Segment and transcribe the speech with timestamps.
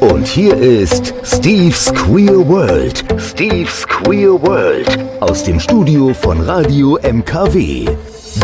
[0.00, 3.04] Und hier ist Steve's Queer World.
[3.18, 4.98] Steve's Queer World.
[5.20, 7.86] Aus dem Studio von Radio MKW.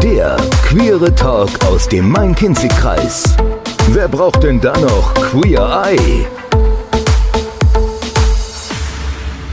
[0.02, 3.36] Der queere Talk aus dem Main-Kinzig-Kreis.
[3.90, 6.26] Wer braucht denn da noch Queer Eye?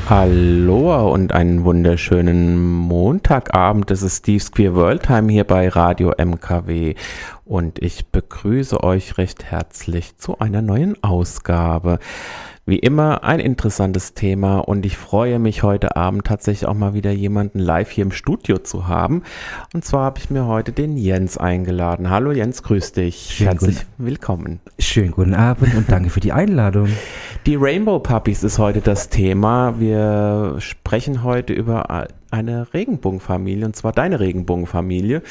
[0.09, 3.91] Hallo und einen wunderschönen Montagabend.
[3.91, 6.95] Das ist Steve's Queer World Time hier bei Radio MKW
[7.49, 11.97] und ich begrüße euch recht herzlich zu einer neuen Ausgabe.
[12.67, 17.09] Wie immer ein interessantes Thema und ich freue mich heute Abend tatsächlich auch mal wieder
[17.09, 19.23] jemanden live hier im Studio zu haben.
[19.73, 22.11] Und zwar habe ich mir heute den Jens eingeladen.
[22.11, 23.31] Hallo Jens, grüß dich.
[23.33, 24.59] Schönen Herzlich guten- willkommen.
[24.77, 26.89] Schönen guten Abend und danke für die Einladung.
[27.47, 29.79] Die Rainbow Puppies ist heute das Thema.
[29.79, 31.89] Wir sprechen heute über
[32.31, 35.21] eine Regenbogenfamilie und zwar deine Regenbogenfamilie.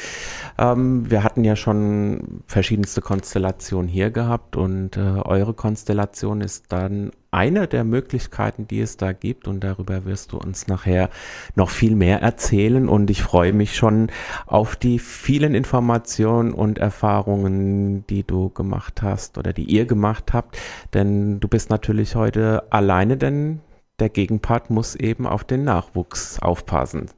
[0.57, 7.11] Ähm, wir hatten ja schon verschiedenste Konstellationen hier gehabt und äh, eure Konstellation ist dann
[7.31, 11.09] eine der Möglichkeiten, die es da gibt und darüber wirst du uns nachher
[11.55, 14.07] noch viel mehr erzählen und ich freue mich schon
[14.47, 20.57] auf die vielen Informationen und Erfahrungen, die du gemacht hast oder die ihr gemacht habt,
[20.93, 23.61] denn du bist natürlich heute alleine, denn
[24.01, 27.09] der Gegenpart muss eben auf den Nachwuchs aufpassen.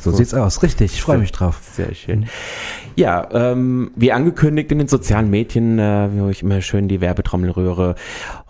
[0.00, 0.94] So, sieht's aus, richtig.
[0.94, 1.60] Ich freue mich drauf.
[1.74, 2.26] Sehr schön.
[2.96, 7.50] Ja, ähm, wie angekündigt in den sozialen Medien, äh, wo ich immer schön die Werbetrommel
[7.50, 7.96] rühre.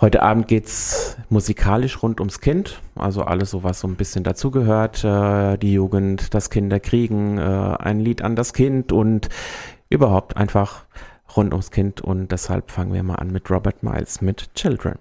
[0.01, 5.03] Heute Abend geht's musikalisch rund ums Kind, also alles so, was so ein bisschen dazugehört.
[5.03, 9.29] Äh, die Jugend, das Kinderkriegen, äh, ein Lied an das Kind und
[9.89, 10.85] überhaupt einfach
[11.37, 12.01] rund ums Kind.
[12.01, 14.99] Und deshalb fangen wir mal an mit Robert Miles mit Children.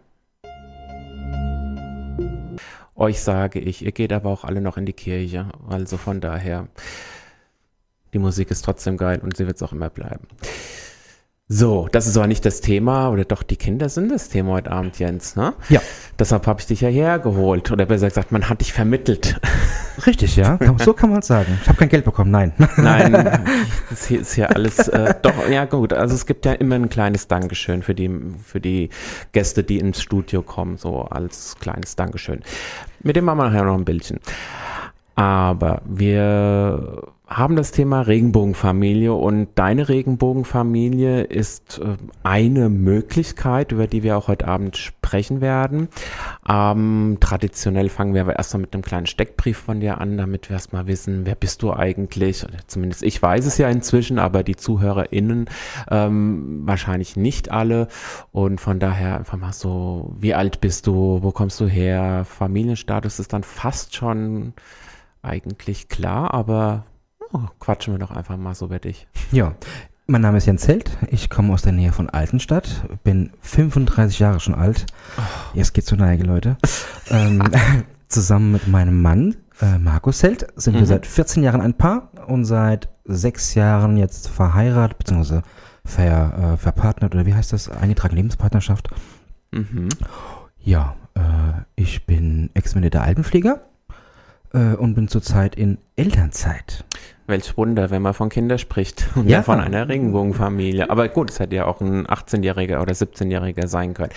[2.99, 5.47] Euch sage ich, ihr geht aber auch alle noch in die Kirche.
[5.69, 6.67] Also von daher,
[8.13, 10.27] die Musik ist trotzdem geil und sie wird es auch immer bleiben.
[11.51, 14.71] So, das ist aber nicht das Thema, oder doch, die Kinder sind das Thema heute
[14.71, 15.55] Abend, Jens, ne?
[15.69, 15.81] Ja.
[16.19, 17.71] Deshalb habe ich dich ja hergeholt.
[17.71, 19.41] Oder besser gesagt, man hat dich vermittelt.
[20.05, 20.59] Richtig, ja.
[20.77, 21.57] So kann man es sagen.
[21.63, 22.53] Ich habe kein Geld bekommen, nein.
[22.77, 23.13] Nein,
[23.89, 26.89] das hier ist ja alles, äh, doch, ja gut, also es gibt ja immer ein
[26.89, 28.11] kleines Dankeschön für die,
[28.45, 28.89] für die
[29.31, 32.41] Gäste, die ins Studio kommen, so als kleines Dankeschön.
[33.01, 34.19] Mit dem machen wir nachher noch ein Bildchen.
[35.15, 44.01] Aber wir haben das Thema Regenbogenfamilie und deine Regenbogenfamilie ist äh, eine Möglichkeit, über die
[44.01, 45.89] wir auch heute Abend sprechen werden.
[46.49, 50.55] Ähm, traditionell fangen wir aber erstmal mit einem kleinen Steckbrief von dir an, damit wir
[50.55, 52.43] erstmal wissen, wer bist du eigentlich?
[52.43, 55.51] Oder zumindest ich weiß es ja inzwischen, aber die ZuhörerInnen
[55.91, 57.89] ähm, wahrscheinlich nicht alle.
[58.31, 61.19] Und von daher einfach mal so, wie alt bist du?
[61.21, 62.25] Wo kommst du her?
[62.25, 64.53] Familienstatus ist dann fast schon
[65.21, 66.85] eigentlich klar, aber
[67.33, 69.07] oh, quatschen wir doch einfach mal so über dich.
[69.31, 69.55] Ja.
[70.07, 70.89] Mein Name ist Jens Held.
[71.11, 72.83] Ich komme aus der Nähe von Altenstadt.
[73.03, 74.87] Bin 35 Jahre schon alt.
[75.53, 76.57] Jetzt geht's zur Neige, Leute.
[77.11, 77.43] ähm,
[78.07, 80.85] zusammen mit meinem Mann, äh, Markus Held, sind wir Mhm.
[80.87, 85.43] seit 14 Jahren ein Paar und seit sechs Jahren jetzt verheiratet, beziehungsweise
[85.85, 87.69] ver, äh, verpartnert, oder wie heißt das?
[87.69, 88.89] Eingetragene Lebenspartnerschaft.
[89.51, 89.89] Mhm.
[90.57, 91.21] Ja, äh,
[91.75, 93.61] ich bin examinierter Altenpfleger
[94.53, 96.83] äh, und bin zurzeit in Elternzeit.
[97.27, 99.43] Welch Wunder, wenn man von Kindern spricht und Ja.
[99.43, 100.89] von einer Regenbogenfamilie.
[100.89, 104.11] Aber gut, es hätte ja auch ein 18-Jähriger oder 17-Jähriger sein können.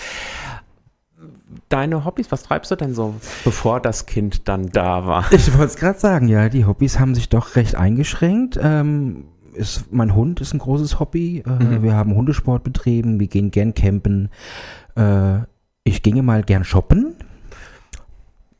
[1.68, 5.30] Deine Hobbys, was treibst du denn so, bevor das Kind dann da war?
[5.32, 8.58] Ich wollte es gerade sagen, ja, die Hobbys haben sich doch recht eingeschränkt.
[8.62, 11.42] Ähm, ist, mein Hund ist ein großes Hobby.
[11.46, 11.82] Äh, Mhm.
[11.82, 14.30] Wir haben Hundesport betrieben, wir gehen gern campen.
[14.96, 15.40] Äh,
[15.84, 17.16] ich ginge mal gern shoppen.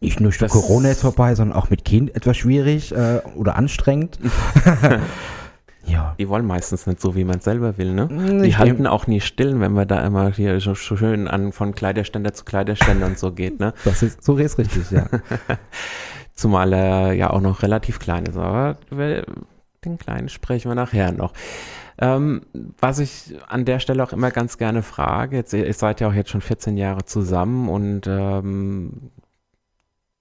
[0.02, 4.18] Nicht nur durch Corona jetzt vorbei, sondern auch mit Kind etwas schwierig äh, oder anstrengend.
[5.86, 6.14] ja.
[6.18, 8.08] Die wollen meistens nicht so, wie man selber will, ne?
[8.42, 11.74] Die ich halten auch nie still, wenn man da immer hier so schön an von
[11.74, 13.74] Kleiderständer zu Kleiderständer und so geht, ne?
[13.84, 15.06] Das ist, so ist richtig, ja.
[16.34, 18.36] Zumal er ja auch noch relativ klein ist.
[18.36, 18.76] Aber
[19.84, 21.32] den Kleinen sprechen wir nachher noch.
[21.98, 22.42] Ähm,
[22.80, 26.14] was ich an der Stelle auch immer ganz gerne frage, jetzt, ihr seid ja auch
[26.14, 29.10] jetzt schon 14 Jahre zusammen und ähm,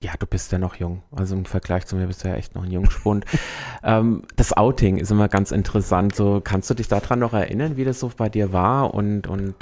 [0.02, 1.04] ja, du bist ja noch jung.
[1.12, 3.24] Also im Vergleich zu mir bist du ja echt noch ein Jungspund.
[3.84, 6.16] ähm, das Outing ist immer ganz interessant.
[6.16, 9.54] So, kannst du dich daran noch erinnern, wie das so bei dir war und, und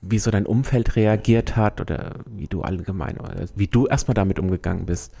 [0.00, 4.38] wie so dein Umfeld reagiert hat oder wie du allgemein, oder wie du erstmal damit
[4.38, 5.12] umgegangen bist?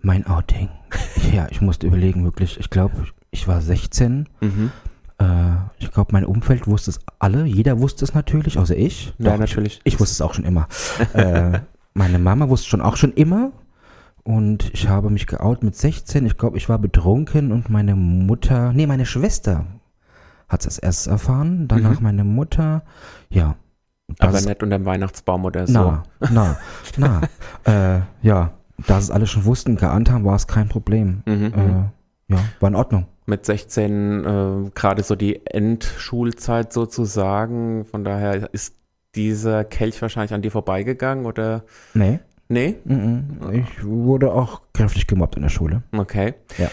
[0.00, 0.68] Mein Outing.
[1.32, 2.58] Ja, ich musste überlegen, wirklich.
[2.58, 4.28] Ich glaube, ich war 16.
[4.40, 4.72] Mhm.
[5.18, 5.24] Äh,
[5.78, 7.44] ich glaube, mein Umfeld wusste es alle.
[7.44, 9.12] Jeder wusste es natürlich, außer ich.
[9.18, 9.80] Ja, Doch, natürlich.
[9.84, 10.66] Ich, ich wusste es auch schon immer.
[11.12, 11.60] äh,
[11.92, 13.52] meine Mama wusste schon auch schon immer.
[14.24, 16.24] Und ich habe mich geoutet mit 16.
[16.24, 19.66] Ich glaube, ich war betrunken und meine Mutter, nee, meine Schwester
[20.48, 21.68] hat es erst erfahren.
[21.68, 22.04] Danach Mhm.
[22.04, 22.82] meine Mutter.
[23.28, 23.56] Ja.
[24.18, 25.72] Aber nicht unter dem Weihnachtsbaum oder so.
[25.72, 26.58] Na, na,
[26.96, 27.20] na.
[27.96, 28.52] äh, ja,
[28.86, 31.22] da sie es alle schon wussten, geahnt haben, war es kein Problem.
[31.26, 31.52] Mhm, mhm.
[32.28, 33.06] Äh, ja, war in Ordnung.
[33.26, 37.84] Mit 16 äh, gerade so die Endschulzeit sozusagen.
[37.86, 38.74] Von daher ist
[39.14, 41.64] dieser Kelch wahrscheinlich an dir vorbeigegangen oder?
[41.94, 42.76] Nee, Nee?
[42.84, 43.38] mhm.
[43.52, 45.82] ich wurde auch kräftig gemobbt in der Schule.
[45.96, 46.34] Okay.
[46.58, 46.68] Ja.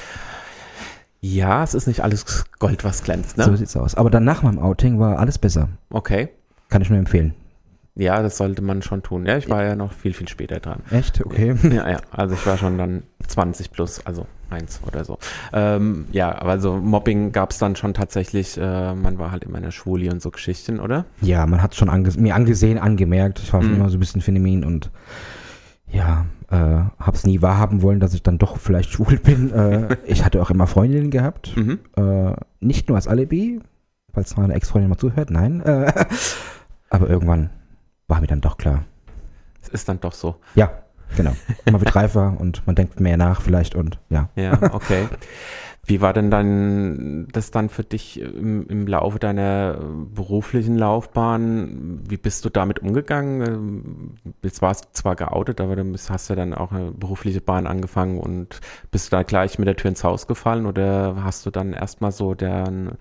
[1.22, 3.44] Ja, es ist nicht alles Gold, was glänzt, ne?
[3.46, 3.94] So sieht's aus.
[3.96, 5.70] Aber dann nach meinem Outing war alles besser.
[5.92, 6.30] Okay.
[6.70, 7.36] Kann ich nur empfehlen.
[7.94, 9.26] Ja, das sollte man schon tun.
[9.26, 10.80] Ja, ich war ja noch viel, viel später dran.
[10.90, 11.24] Echt?
[11.24, 11.56] Okay.
[11.72, 15.20] Ja, ja, also ich war schon dann 20 plus, also eins oder so.
[15.54, 19.58] Ähm, ja, aber also Mobbing gab es dann schon tatsächlich, äh, man war halt immer
[19.58, 21.06] in der Schwuli und so Geschichten, oder?
[21.22, 23.40] Ja, man hat schon ange mir angesehen, angemerkt.
[23.40, 23.78] Ich war schon Mhm.
[23.82, 24.90] immer so ein bisschen feminin und
[25.92, 29.52] ja, äh, hab's nie wahrhaben wollen, dass ich dann doch vielleicht schwul bin.
[29.54, 31.56] Äh, ich hatte auch immer Freundinnen gehabt.
[31.56, 31.80] Mhm.
[31.96, 33.62] Äh, nicht nur als Alibi,
[34.14, 35.62] falls meine Ex-Freundin mal zuhört, nein.
[35.62, 35.92] Äh,
[36.90, 37.50] aber irgendwann
[38.08, 38.84] war mir dann doch klar.
[39.62, 40.36] Es ist dann doch so.
[40.56, 40.72] Ja,
[41.16, 41.34] genau.
[41.66, 44.30] Man wird reifer und man denkt mehr nach vielleicht und ja.
[44.36, 45.08] Ja, okay.
[45.84, 49.80] Wie war denn dann das dann für dich im, im Laufe deiner
[50.14, 52.02] beruflichen Laufbahn?
[52.08, 53.42] Wie bist du damit umgegangen?
[53.42, 57.66] Ähm, Jetzt warst du zwar geoutet, aber du hast ja dann auch eine berufliche Bahn
[57.66, 58.62] angefangen und
[58.92, 62.12] bist du da gleich mit der Tür ins Haus gefallen oder hast du dann erstmal
[62.12, 62.98] so deren,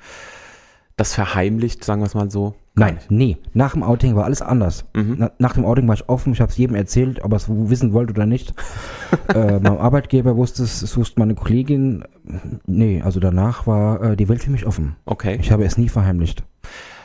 [1.01, 2.55] das verheimlicht, sagen wir es mal so?
[2.75, 3.37] Nein, nie.
[3.53, 4.85] Nach dem Outing war alles anders.
[4.95, 5.17] Mhm.
[5.19, 7.47] Na, nach dem Outing war ich offen, ich habe es jedem erzählt, ob er es
[7.49, 8.55] wissen wollte oder nicht.
[9.35, 12.05] äh, meinem Arbeitgeber wusste es, es wusste meine Kollegin.
[12.67, 14.97] Nee, also danach war äh, die Welt für mich offen.
[15.07, 15.39] Okay.
[15.41, 16.45] Ich habe es nie verheimlicht.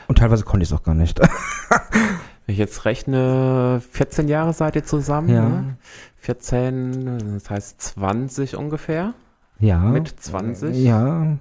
[0.08, 1.20] Und teilweise konnte ich es auch gar nicht.
[2.46, 5.50] Wenn ich jetzt rechne, 14 Jahre seid ihr zusammen, Ja.
[5.50, 5.78] ne?
[6.18, 9.14] 14, das heißt 20 ungefähr.
[9.60, 9.80] ja.
[9.80, 10.76] Mit 20?
[10.78, 11.38] Ja.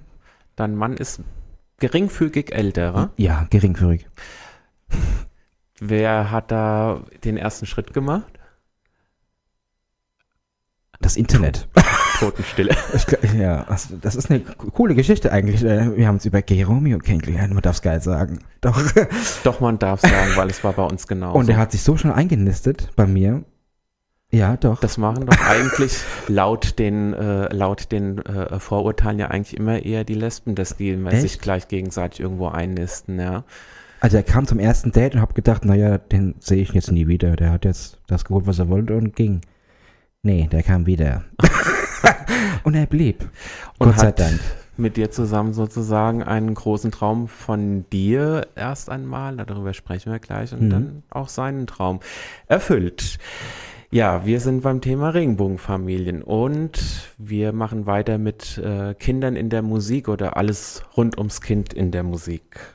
[0.56, 1.20] Dein Mann ist
[1.78, 3.10] geringfügig älter.
[3.16, 4.06] Ja, geringfügig.
[5.80, 8.32] Wer hat da den ersten Schritt gemacht?
[11.00, 11.68] Das Internet.
[12.18, 12.74] Totenstille.
[13.36, 15.62] Ja, also, das ist eine co- coole Geschichte eigentlich.
[15.64, 18.38] Äh, Wir haben uns über Geromeo kennengelernt, man darf es geil sagen.
[18.60, 18.80] Doch.
[19.42, 21.36] Doch, man darf sagen, weil es war bei uns genauso.
[21.38, 23.44] Und er hat sich so schon eingenistet bei mir.
[24.34, 24.80] Ja, doch.
[24.80, 25.96] das machen doch eigentlich
[26.28, 30.98] laut den, äh, laut den äh, Vorurteilen ja eigentlich immer eher die Lesben, dass die
[31.12, 33.44] sich gleich gegenseitig irgendwo einnisten, ja.
[34.00, 37.06] Also er kam zum ersten Date und hab gedacht, naja, den sehe ich jetzt nie
[37.06, 37.36] wieder.
[37.36, 39.40] Der hat jetzt das geholt, was er wollte und ging.
[40.22, 41.24] Nee, der kam wieder.
[42.64, 43.22] und er blieb.
[43.78, 44.40] Und Gott sei hat Dank.
[44.76, 50.52] mit dir zusammen sozusagen einen großen Traum von dir erst einmal, darüber sprechen wir gleich,
[50.52, 50.70] und Mhm.
[50.70, 52.00] dann auch seinen Traum
[52.46, 53.18] erfüllt.
[53.94, 56.80] Ja, wir sind beim Thema Regenbogenfamilien und
[57.16, 61.92] wir machen weiter mit äh, Kindern in der Musik oder alles rund ums Kind in
[61.92, 62.73] der Musik.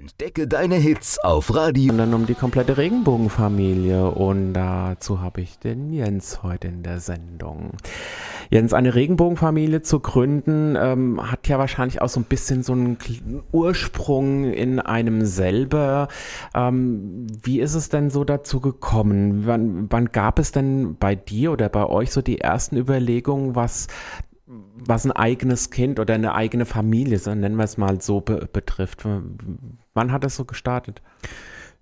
[0.00, 1.92] Entdecke deine Hits auf Radio.
[1.92, 4.10] Und dann um die komplette Regenbogenfamilie.
[4.10, 7.72] Und dazu habe ich den Jens heute in der Sendung.
[8.48, 12.96] Jens, eine Regenbogenfamilie zu gründen, ähm, hat ja wahrscheinlich auch so ein bisschen so einen
[13.52, 16.08] Ursprung in einem selber.
[16.54, 19.42] Ähm, wie ist es denn so dazu gekommen?
[19.44, 23.88] Wann, wann gab es denn bei dir oder bei euch so die ersten Überlegungen, was
[24.74, 28.48] was ein eigenes Kind oder eine eigene Familie, so nennen wir es mal so, be
[28.52, 29.04] betrifft.
[29.94, 31.02] Wann hat das so gestartet?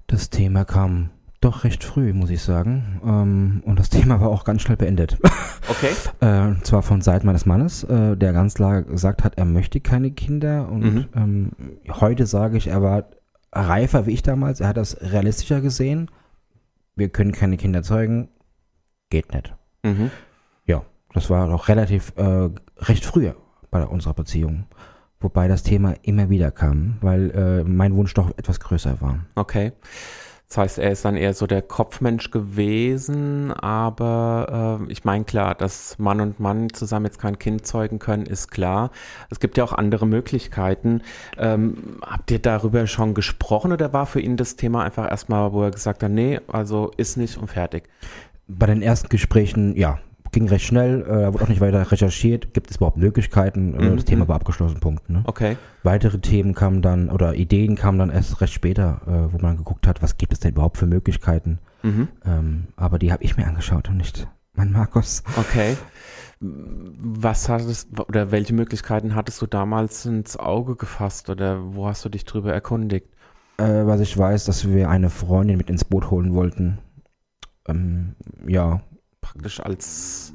[0.07, 1.11] Das Thema kam
[1.41, 3.01] doch recht früh, muss ich sagen.
[3.05, 5.19] Ähm, und das Thema war auch ganz schnell beendet.
[5.71, 5.91] Okay.
[6.21, 9.81] Äh, und zwar von Seiten meines Mannes, äh, der ganz klar gesagt hat, er möchte
[9.81, 10.67] keine Kinder.
[10.71, 11.05] Und Mhm.
[11.15, 11.51] ähm,
[11.91, 13.05] heute sage ich, er war
[13.53, 14.61] reifer wie ich damals.
[14.61, 16.11] Er hat das realistischer gesehen.
[16.97, 18.29] Wir können keine Kinder zeugen.
[19.11, 19.55] Geht nicht.
[19.83, 20.11] Mhm.
[21.15, 23.31] Das war auch relativ äh, recht früh
[23.71, 24.67] bei unserer Beziehung.
[25.21, 29.19] Wobei das Thema immer wieder kam, weil äh, mein Wunsch doch etwas größer war.
[29.35, 29.73] Okay.
[30.49, 35.55] Das heißt, er ist dann eher so der Kopfmensch gewesen, aber äh, ich meine klar,
[35.55, 38.91] dass Mann und Mann zusammen jetzt kein Kind zeugen können, ist klar.
[39.29, 41.03] Es gibt ja auch andere Möglichkeiten.
[41.37, 45.65] Ähm, habt ihr darüber schon gesprochen oder war für ihn das Thema einfach erstmal, wo
[45.65, 47.91] er gesagt hat, nee, also ist nicht und fertig?
[48.47, 49.99] Bei den ersten Gesprächen, ja,
[50.33, 52.53] ging recht schnell, äh, wurde auch nicht weiter recherchiert.
[52.55, 53.75] Gibt es überhaupt Möglichkeiten?
[53.75, 53.97] Äh, Mhm.
[53.97, 55.09] Das Thema war abgeschlossen, Punkt.
[55.09, 55.23] Ne?
[55.25, 55.57] Okay.
[55.83, 59.87] Weitere Themen kamen dann, oder Ideen kamen dann erst recht später, äh, wo man geguckt
[59.87, 61.59] hat, was gibt es denn überhaupt für Möglichkeiten.
[61.83, 62.09] Mhm.
[62.25, 65.23] Ähm, aber die habe ich mir angeschaut und nicht mein Markus.
[65.37, 65.77] Okay.
[66.41, 72.09] Was hattest oder welche Möglichkeiten hattest du damals ins Auge gefasst oder wo hast du
[72.09, 73.07] dich drüber erkundigt?
[73.57, 76.79] Äh, was ich weiß, dass wir eine Freundin mit ins Boot holen wollten.
[77.67, 78.15] Ähm,
[78.47, 78.81] ja,
[79.33, 80.33] Praktisch als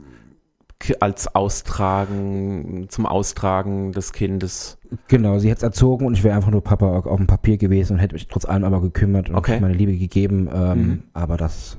[0.99, 4.77] als Austragen, zum Austragen des Kindes.
[5.07, 7.93] Genau, sie hätte es erzogen und ich wäre einfach nur Papa auf dem Papier gewesen
[7.93, 9.61] und hätte mich trotz allem aber gekümmert und Okay.
[9.61, 10.49] meine Liebe gegeben.
[10.53, 11.03] Ähm, Mhm.
[11.13, 11.77] Aber das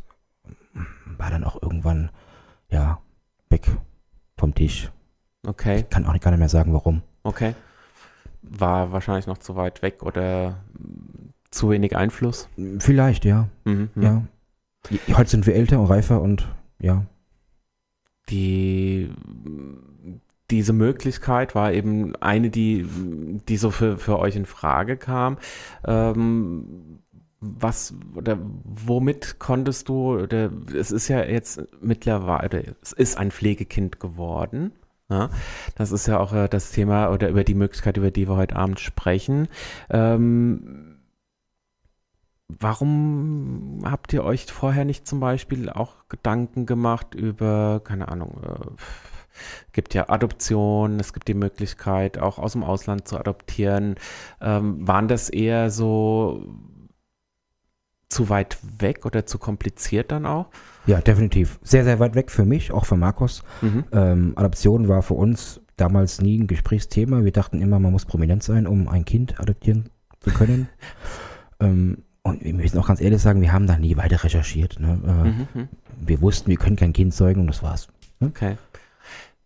[1.18, 2.11] war dann auch irgendwann,
[2.71, 2.99] ja,
[3.50, 3.66] weg
[4.38, 4.90] vom Tisch.
[5.47, 7.02] Okay, Kann auch gar nicht mehr sagen, warum.
[7.25, 7.54] okay.
[8.40, 10.56] War wahrscheinlich noch zu weit weg oder
[11.50, 12.49] zu wenig Einfluss.
[12.78, 13.49] Vielleicht, ja.
[13.64, 13.90] Mhm.
[13.97, 14.23] ja.
[15.14, 16.49] Heute sind wir älter und reifer und
[16.85, 17.07] ja.
[18.29, 19.11] die
[20.50, 22.87] diese Möglichkeit war eben eine, die,
[23.49, 25.38] die so für, für euch in Frage kam.
[25.87, 27.00] Ähm,
[27.41, 34.00] was oder womit konntest du, oder es ist ja jetzt mittlerweile, es ist ein Pflegekind
[34.00, 34.73] geworden.
[35.11, 35.29] Ja,
[35.76, 38.57] das ist ja auch äh, das Thema oder über die Möglichkeit, über die wir heute
[38.57, 39.49] Abend sprechen.
[39.91, 40.94] Ähm,
[42.49, 48.71] Warum habt ihr euch vorher nicht zum Beispiel auch Gedanken gemacht über, keine Ahnung, äh,
[49.73, 53.97] gibt ja Adoption, es gibt die Möglichkeit auch aus dem Ausland zu adoptieren.
[54.41, 56.47] Ähm, waren das eher so
[58.09, 60.47] zu weit weg oder zu kompliziert dann auch?
[60.87, 61.59] Ja, definitiv.
[61.63, 63.43] Sehr, sehr weit weg für mich, auch für Markus.
[63.61, 63.85] Mhm.
[63.91, 67.25] Ähm, Adoption war für uns damals nie ein Gesprächsthema.
[67.25, 69.89] Wir dachten immer, man muss prominent sein, um ein Kind adoptieren
[70.21, 70.69] zu können.
[71.61, 74.81] ähm, und wir müssen auch ganz ehrlich sagen, wir haben da nie weiter recherchiert.
[74.81, 74.99] Ne?
[75.07, 75.49] Äh, Mhm.
[75.54, 75.69] mhm.
[76.00, 77.88] Wir wussten, wir können kein Kind zeugen und das war's.
[78.21, 78.57] Okay.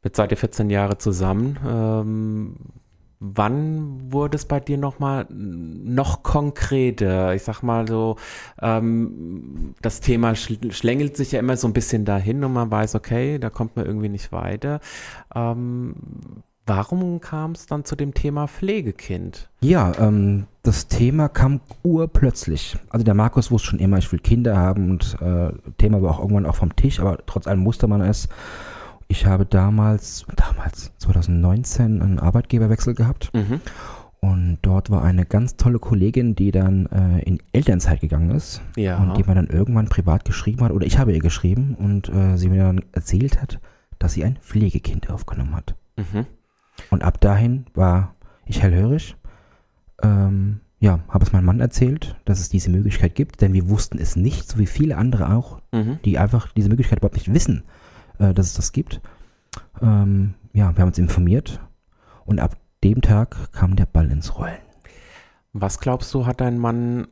[0.02, 1.58] Jetzt seid ihr 14 Jahre zusammen.
[1.66, 2.56] Ähm,
[3.20, 7.35] wann wurde es bei dir noch mal noch konkreter?
[7.35, 8.16] Ich sag mal so,
[8.62, 12.94] ähm, das Thema schl schlängelt sich ja immer so ein bisschen dahin und man weiß,
[12.94, 14.80] okay, da kommt man irgendwie nicht weiter.
[15.35, 15.94] Ähm,
[16.68, 19.48] warum kam es dann zu dem Thema Pflegekind?
[19.60, 22.76] Ja, ähm, das Thema kam urplötzlich.
[22.90, 26.20] Also der Markus wusste schon immer, ich will Kinder haben und äh, Thema war auch
[26.20, 28.28] irgendwann auch vom Tisch, aber trotz allem musste man es.
[29.08, 33.60] Ich habe damals, damals 2019 einen Arbeitgeberwechsel gehabt Mhm.
[34.20, 38.98] und dort war eine ganz tolle Kollegin, die dann äh, in Elternzeit gegangen ist Ja.
[38.98, 42.37] und die mir dann irgendwann privat geschrieben hat oder ich habe ihr geschrieben und äh,
[42.37, 43.58] sie mir dann erzählt hat,
[43.98, 45.75] dass sie ein Pflegekind aufgenommen hat.
[45.96, 46.26] Mhm.
[46.90, 48.14] Und ab dahin war
[48.47, 49.16] ich hellhörig.
[50.02, 53.99] Ähm, ja, habe es meinem Mann erzählt, dass es diese Möglichkeit gibt, denn wir wussten
[53.99, 55.99] es nicht, so wie viele andere auch, Mhm.
[56.04, 57.64] die einfach diese Möglichkeit überhaupt nicht wissen,
[58.18, 59.00] äh, dass es das gibt.
[59.82, 61.61] Ähm, ja, wir haben uns informiert
[62.25, 64.58] und ab dem Tag kam der Ball ins Rollen.
[65.52, 67.08] Was glaubst du, hat dein Mann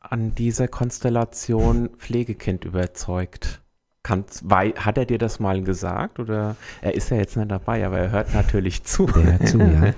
[0.00, 3.62] an dieser Konstellation Pflegekind überzeugt?
[4.08, 7.84] Kann, wei- hat er dir das mal gesagt oder er ist ja jetzt nicht dabei,
[7.86, 9.04] aber er hört natürlich zu.
[9.06, 9.92] Der hört zu, ja.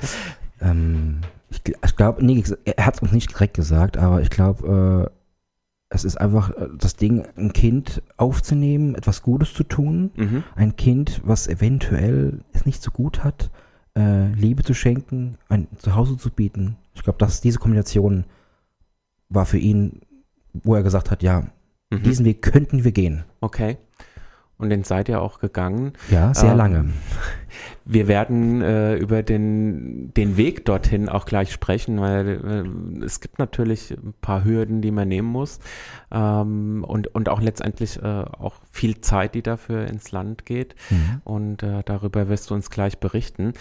[0.61, 5.09] ähm, ich ich glaube, nee, er hat es uns nicht direkt gesagt, aber ich glaube,
[5.09, 5.17] äh,
[5.93, 10.43] es ist einfach äh, das Ding, ein Kind aufzunehmen, etwas Gutes zu tun, Mhm.
[10.57, 13.51] ein Kind, was eventuell es nicht so gut hat,
[13.97, 16.77] äh, Liebe zu schenken, ein Zuhause zu bieten.
[16.95, 18.25] Ich glaube, dass diese Kombination
[19.29, 20.01] war für ihn,
[20.53, 21.45] wo er gesagt hat, ja,
[21.93, 22.03] Mhm.
[22.05, 23.25] diesen Weg könnten wir gehen.
[23.41, 23.77] Okay.
[24.61, 25.95] Und den seid ihr auch gegangen.
[26.11, 26.85] Ja, sehr Ähm, lange.
[27.85, 32.65] Wir werden äh, über den, den Weg dorthin auch gleich sprechen, weil
[33.01, 35.59] äh, es gibt natürlich ein paar Hürden, die man nehmen muss
[36.13, 40.77] ähm, und, und auch letztendlich äh, auch viel Zeit, die dafür ins Land geht.
[40.91, 41.23] Mhm.
[41.25, 43.55] Und äh, darüber wirst du uns gleich berichten.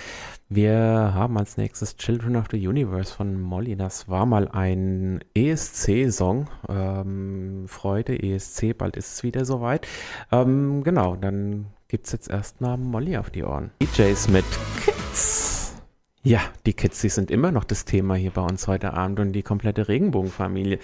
[0.51, 3.75] Wir haben als nächstes Children of the Universe von Molly.
[3.75, 6.49] Das war mal ein ESC-Song.
[6.67, 9.87] Ähm, Freude, ESC, bald ist es wieder soweit.
[10.31, 13.69] Ähm, genau, dann gibt es jetzt erstmal Molly auf die Ohren.
[13.79, 14.45] DJs mit
[14.83, 15.75] Kids.
[16.23, 19.33] Ja, die Kids, die sind immer noch das Thema hier bei uns heute Abend und
[19.33, 20.79] die komplette Regenbogenfamilie.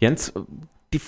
[0.00, 0.32] Jens,
[0.94, 1.00] die,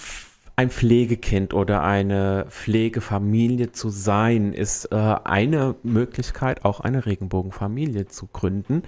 [0.59, 8.27] ein Pflegekind oder eine Pflegefamilie zu sein, ist äh, eine Möglichkeit, auch eine Regenbogenfamilie zu
[8.27, 8.83] gründen.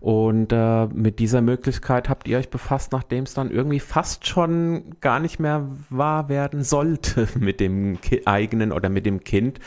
[0.00, 4.96] Und äh, mit dieser Möglichkeit habt ihr euch befasst, nachdem es dann irgendwie fast schon
[5.00, 9.60] gar nicht mehr wahr werden sollte mit dem Ki eigenen oder mit dem Kind.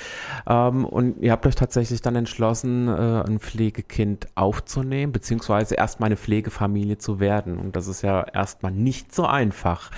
[0.45, 6.17] Ähm, und ihr habt euch tatsächlich dann entschlossen, äh, ein Pflegekind aufzunehmen, beziehungsweise erstmal eine
[6.17, 7.57] Pflegefamilie zu werden.
[7.59, 9.89] Und das ist ja erstmal nicht so einfach.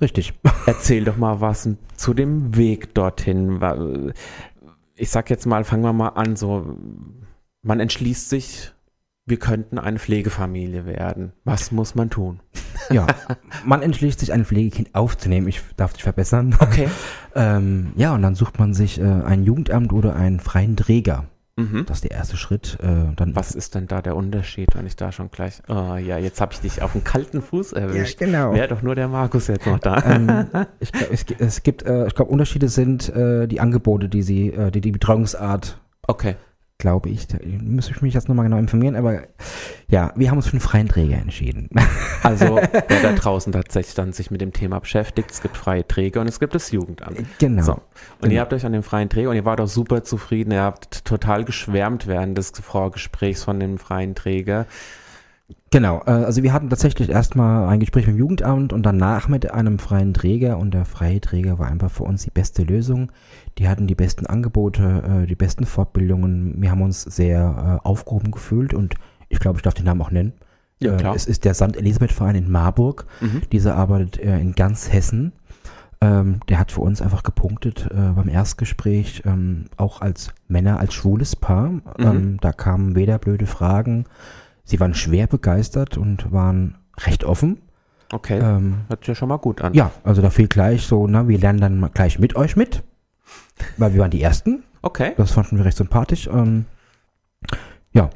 [0.00, 0.34] Richtig.
[0.66, 4.12] Erzähl doch mal was zu dem Weg dorthin.
[4.94, 6.76] Ich sag jetzt mal, fangen wir mal an, so,
[7.62, 8.72] man entschließt sich,
[9.28, 11.32] wir könnten eine Pflegefamilie werden.
[11.44, 12.40] Was muss man tun?
[12.90, 13.06] Ja,
[13.66, 15.46] man entschließt sich, ein Pflegekind aufzunehmen.
[15.46, 16.56] Ich darf dich verbessern.
[16.58, 16.88] Okay.
[17.34, 21.26] ähm, ja, und dann sucht man sich äh, ein Jugendamt oder einen freien Träger.
[21.58, 21.84] Mhm.
[21.86, 22.78] Das ist der erste Schritt.
[22.80, 25.60] Äh, dann Was ist denn da der Unterschied, wenn ich da schon gleich.
[25.68, 28.18] Oh ja, jetzt habe ich dich auf den kalten Fuß erwischt.
[28.18, 28.54] genau.
[28.54, 30.02] Wäre doch nur der Markus jetzt noch da.
[30.04, 30.46] ähm,
[30.80, 34.48] ich glaub, es, es gibt, äh, ich glaube, Unterschiede sind äh, die Angebote, die sie,
[34.48, 35.78] äh, die die Betreuungsart,
[36.10, 36.36] Okay.
[36.80, 39.22] Glaube ich, da müsste ich mich jetzt nochmal genau informieren, aber
[39.88, 41.68] ja, wir haben uns für einen freien Träger entschieden.
[42.22, 42.54] Also,
[42.88, 46.28] wer da draußen tatsächlich dann sich mit dem Thema beschäftigt, es gibt freie Träger und
[46.28, 47.18] es gibt das Jugendamt.
[47.40, 47.62] genau.
[47.62, 47.72] So.
[47.72, 47.80] Und
[48.20, 48.34] Genau.
[48.34, 50.52] ihr habt euch an den freien Träger und ihr wart auch super zufrieden.
[50.52, 54.66] Ihr habt total geschwärmt während des Vorgesprächs von dem freien Träger.
[55.70, 59.50] Genau, äh, also wir hatten tatsächlich erstmal ein Gespräch mit dem Jugendamt und danach mit
[59.50, 63.12] einem freien Träger und der freie Träger war einfach für uns die beste Lösung.
[63.58, 66.60] Die hatten die besten Angebote, äh, die besten Fortbildungen.
[66.60, 68.94] Wir haben uns sehr äh, aufgehoben gefühlt und
[69.28, 70.32] ich glaube, ich darf den Namen auch nennen.
[70.80, 71.14] Ja, klar.
[71.14, 71.76] Es ist der St.
[71.76, 73.06] Elisabeth Verein in Marburg.
[73.20, 73.42] Mhm.
[73.50, 75.32] Dieser arbeitet in ganz Hessen.
[76.00, 81.34] Ähm, der hat für uns einfach gepunktet beim Erstgespräch, ähm, auch als Männer, als schwules
[81.34, 81.72] Paar.
[81.98, 84.04] Ähm, da kamen weder blöde Fragen.
[84.68, 87.62] Sie waren schwer begeistert und waren recht offen.
[88.12, 88.38] Okay.
[88.38, 89.72] Ähm, Hört sich ja schon mal gut an.
[89.72, 92.82] ja, also da fiel gleich so, na, wir lernen dann gleich mit euch mit.
[93.78, 94.64] Weil wir waren die Ersten.
[94.82, 95.12] Okay.
[95.16, 96.26] Das fanden wir recht sympathisch.
[96.26, 96.66] Ähm,
[97.92, 98.10] ja,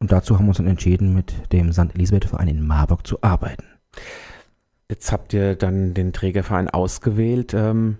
[0.00, 1.94] und dazu haben wir uns dann entschieden, mit dem St.
[1.94, 3.64] Elisabeth Verein in Marburg zu arbeiten.
[4.90, 7.54] Jetzt habt ihr dann den Trägerverein ausgewählt.
[7.54, 7.98] Ähm,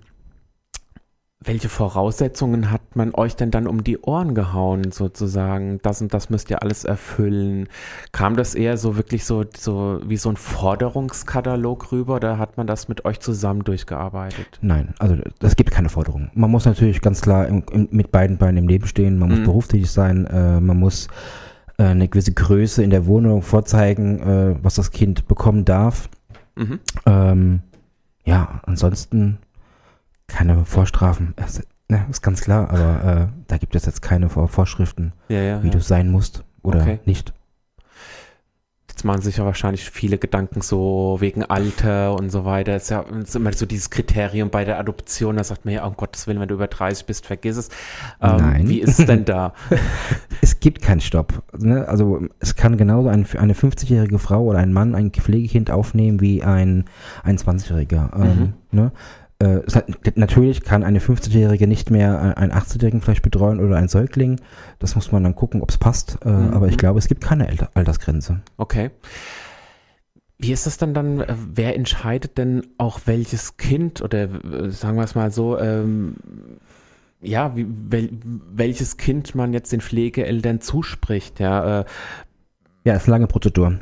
[1.45, 5.81] welche Voraussetzungen hat man euch denn dann um die Ohren gehauen, sozusagen?
[5.83, 7.69] Das und das müsst ihr alles erfüllen.
[8.13, 12.67] Kam das eher so wirklich so, so wie so ein Forderungskatalog rüber oder hat man
[12.67, 14.59] das mit euch zusammen durchgearbeitet?
[14.61, 16.31] Nein, also es gibt keine Forderung.
[16.35, 19.19] Man muss natürlich ganz klar im, im, mit beiden Beinen im Leben stehen.
[19.19, 19.45] Man muss Mhm.
[19.45, 20.27] berufstätig sein.
[20.27, 21.09] Äh, man muss
[21.79, 26.09] äh, eine gewisse Größe in der Wohnung vorzeigen, äh, was das Kind bekommen darf.
[26.57, 26.81] Mhm.
[27.07, 27.61] Ähm,
[28.25, 29.39] ja, ansonsten
[30.33, 31.35] keine Vorstrafen.
[31.37, 35.41] Das, ne, ist ganz klar, aber äh, da gibt es jetzt keine Vor Vorschriften, Ja,
[35.41, 35.62] ja.
[35.62, 35.73] wie ja.
[35.73, 37.01] du sein musst oder Okay.
[37.05, 37.33] nicht.
[38.89, 42.75] Jetzt machen sich ja wahrscheinlich viele Gedanken so wegen Alter und so weiter.
[42.77, 45.39] Es ist ja ist immer so dieses Kriterium bei der Adoption.
[45.39, 47.69] Da sagt man ja, oh, um Gottes Willen, wenn du über 30 bist, vergiss es.
[48.21, 48.69] Ähm, Nein.
[48.69, 49.55] Wie ist es denn da?
[50.43, 51.43] Es gibt keinen Stopp.
[51.57, 51.89] Ne?
[51.89, 56.43] Also es kann genauso ein, eine 50-jährige Frau oder ein Mann ein Pflegekind aufnehmen wie
[56.43, 56.85] ein,
[57.25, 58.17] ein 20-Jähriger.
[58.17, 58.25] Mhm.
[58.25, 58.93] Ähm, ne?
[59.43, 64.40] Äh, hat, natürlich kann eine 50-Jährige nicht mehr einen 80-Jährigen vielleicht betreuen oder einen Säugling.
[64.79, 66.19] Das muss man dann gucken, ob es passt.
[66.25, 66.55] Äh, Mhm.
[66.55, 68.40] Aber ich glaube, es gibt keine Alter Altersgrenze.
[68.57, 68.90] Okay.
[70.38, 71.21] Wie ist das denn dann?
[71.21, 74.29] äh, Wer entscheidet denn auch welches Kind oder
[74.71, 76.16] sagen wir es mal so, ähm,
[77.21, 78.11] ja, wie, wel,
[78.53, 81.38] welches Kind man jetzt den Pflegeeltern zuspricht?
[81.38, 81.85] Ja, äh,
[82.85, 83.79] Ja, ist eine lange Prozedur.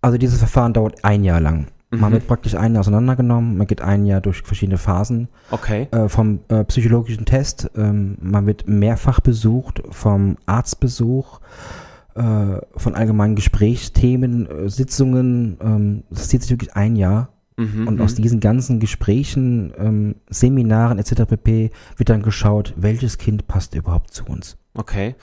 [0.00, 1.66] Also dieses Verfahren dauert ein Jahr lang.
[1.90, 2.14] Man Mhm.
[2.14, 5.28] wird praktisch ein Jahr auseinandergenommen, man geht ein Jahr durch verschiedene Phasen.
[5.50, 5.88] okay.
[5.90, 7.70] äh, vom äh, psychologischen Test.
[7.76, 11.40] Ähm, man wird mehrfach besucht, vom Arztbesuch,
[12.14, 15.56] äh, von allgemeinen Gesprächsthemen, äh, Sitzungen.
[15.62, 17.30] Ähm, das zieht sich wirklich ein Jahr.
[17.56, 18.22] Mhm, Und aus mhm.
[18.22, 21.24] diesen ganzen Gesprächen, ähm, Seminaren etc.
[21.26, 21.70] pp.
[21.96, 24.58] wird dann geschaut, welches Kind passt überhaupt zu uns.
[24.74, 25.14] Okay.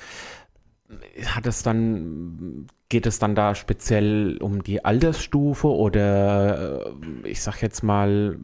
[1.28, 7.62] Hat es dann, geht es dann da speziell um die Altersstufe oder äh, ich sag
[7.62, 8.38] jetzt mal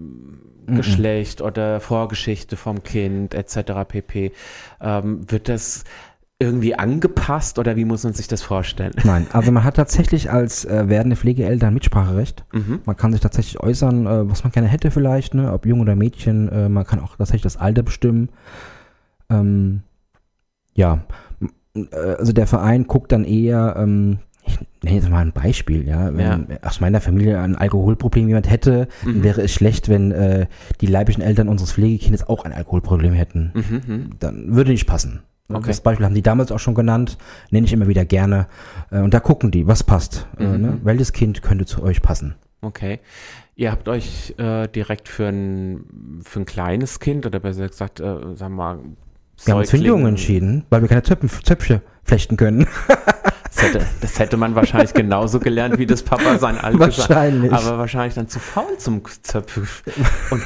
[0.67, 3.87] Geschlecht oder Vorgeschichte vom Kind etc.
[3.87, 4.31] pp.
[4.79, 5.83] Ähm, wird das
[6.39, 8.93] irgendwie angepasst oder wie muss man sich das vorstellen?
[9.03, 12.45] Nein, also man hat tatsächlich als äh, werdende Pflegeeltern Mitspracherecht.
[12.51, 12.79] Mhm.
[12.85, 15.53] Man kann sich tatsächlich äußern, äh, was man gerne hätte vielleicht, ne?
[15.53, 16.49] ob Jung oder Mädchen.
[16.49, 18.29] Äh, man kann auch tatsächlich das Alter bestimmen.
[19.29, 19.83] Ähm,
[20.73, 21.03] ja,
[21.75, 24.17] äh, also der Verein guckt dann eher, ähm,
[24.83, 29.19] nenne jetzt mal ein Beispiel, ja, wenn aus meiner Familie ein Alkoholproblem jemand hätte, dann
[29.19, 29.23] Mhm.
[29.23, 30.47] wäre es schlecht, wenn äh,
[30.81, 33.51] die leiblichen Eltern unseres Pflegekindes auch ein Alkoholproblem hätten.
[33.53, 34.09] Mhm, mhm.
[34.19, 35.21] Dann würde nicht passen.
[35.49, 35.67] Okay.
[35.67, 37.17] Das Beispiel haben die damals auch schon genannt,
[37.49, 38.47] nenne ich immer wieder gerne.
[38.89, 40.27] Äh, und da gucken die, was passt.
[40.39, 40.61] Äh, Mhm.
[40.61, 40.77] ne?
[40.83, 42.35] Welches Kind könnte zu euch passen?
[42.61, 42.99] Okay.
[43.55, 48.03] Ihr habt euch äh, direkt für ein, für ein kleines Kind oder besser gesagt, äh,
[48.03, 48.79] sagen wir mal,
[49.45, 52.65] Wir haben uns für Jungen entschieden, weil wir keine Zöpfen, Zöpfe flechten können.
[53.61, 57.51] Das hätte, das hätte man wahrscheinlich genauso gelernt, wie das Papa sein Alter Wahrscheinlich.
[57.51, 59.67] Aber wahrscheinlich dann zu faul zum Zöpfen.
[60.31, 60.41] Und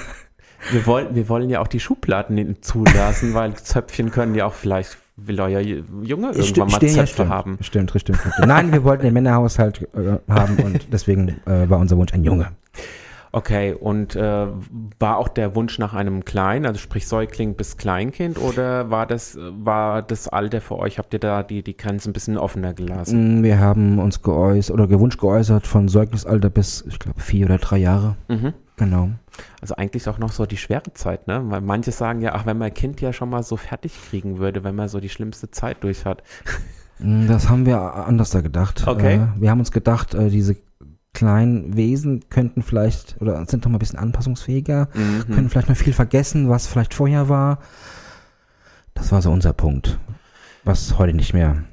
[0.71, 4.97] wir wollen, wir wollen ja auch die Schubladen zulassen, weil Zöpfchen können ja auch vielleicht,
[5.15, 7.30] will euer Junge irgendwann mal Stehen ja, Zöpfe stimmt.
[7.30, 7.58] haben.
[7.62, 8.36] Stimmt, stimmt, stimmt.
[8.45, 12.51] Nein, wir wollten den Männerhaushalt äh, haben und deswegen äh, war unser Wunsch ein Junge.
[13.36, 14.48] Okay, und äh,
[14.98, 19.38] war auch der Wunsch nach einem Kleinen, also sprich Säugling bis Kleinkind, oder war das,
[19.38, 23.41] war das Alter für euch, habt ihr da die, die Grenzen ein bisschen offener gelassen?
[23.41, 27.58] Mm, Wir haben uns geäußert oder Gewunsch geäußert von Säuglingsalter bis, ich glaube, vier oder
[27.58, 28.15] drei Jahre.
[28.30, 28.54] Mhm.
[28.78, 29.10] Genau.
[29.60, 31.41] also eigentlich auch noch so die schwere Zeit, ne?
[31.45, 34.63] Weil manche sagen ja, ach, wenn mein Kind ja schon mal so fertig kriegen würde,
[34.63, 36.24] wenn man so die schlimmste Zeit durch hat.
[37.00, 38.88] Mm, Das haben wir anders da gedacht.
[38.88, 39.15] Okay.
[39.15, 40.56] Äh, wir haben uns gedacht, äh, diese
[41.15, 45.34] kleinen Wesen könnten vielleicht oder sind noch mal ein bisschen anpassungsfähiger, Mhm.
[45.34, 47.58] können vielleicht noch viel vergessen, was vielleicht vorher war.
[48.93, 49.97] Das war so unser Punkt,
[50.63, 51.63] was heute nicht mehr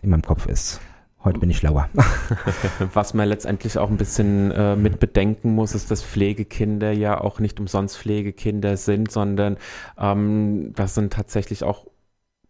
[0.00, 0.80] in meinem Kopf ist.
[1.24, 1.88] Heute bin ich schlauer.
[2.94, 7.38] Was man letztendlich auch ein bisschen äh, mit bedenken muss, ist, dass Pflegekinder ja auch
[7.38, 9.56] nicht umsonst Pflegekinder sind, sondern
[9.96, 11.86] ähm, das sind tatsächlich auch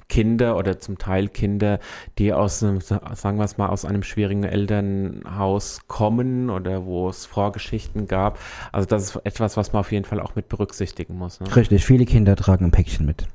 [0.08, 1.78] Kinder oder zum Teil Kinder,
[2.18, 7.26] die aus einem, sagen wir es mal, aus einem schwierigen Elternhaus kommen oder wo es
[7.26, 8.38] Vorgeschichten gab.
[8.72, 11.40] Also das ist etwas, was man auf jeden Fall auch mit berücksichtigen muss.
[11.40, 11.54] Ne?
[11.54, 13.26] Richtig, viele Kinder tragen ein Päckchen mit.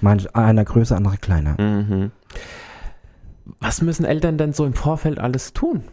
[0.00, 1.60] Manch, einer größer, andere kleiner.
[1.60, 2.10] Mhm.
[3.60, 5.84] Was müssen Eltern denn so im Vorfeld alles tun?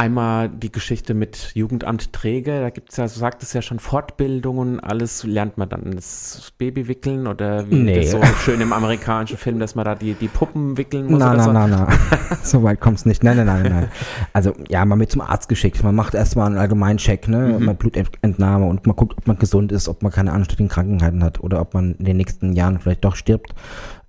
[0.00, 3.78] Einmal die Geschichte mit Jugendamt Träger, da gibt es ja, so sagt es ja schon,
[3.78, 7.96] Fortbildungen, alles lernt man dann das Baby wickeln oder wie Nee.
[8.00, 11.34] das so schön im amerikanischen Film, dass man da die, die Puppen wickeln muss Nein,
[11.40, 11.76] oder nein, so.
[11.76, 12.38] nein, nein.
[12.42, 13.22] so weit kommt es nicht.
[13.22, 13.88] Nein, nein, nein, nein.
[14.32, 15.82] Also, ja, man wird zum Arzt geschickt.
[15.84, 17.56] Man macht erstmal einen Allgemeincheck, ne?
[17.58, 17.66] Mhm.
[17.66, 21.40] Man Blutentnahme und man guckt, ob man gesund ist, ob man keine ansteckenden Krankheiten hat
[21.40, 23.54] oder ob man in den nächsten Jahren vielleicht doch stirbt.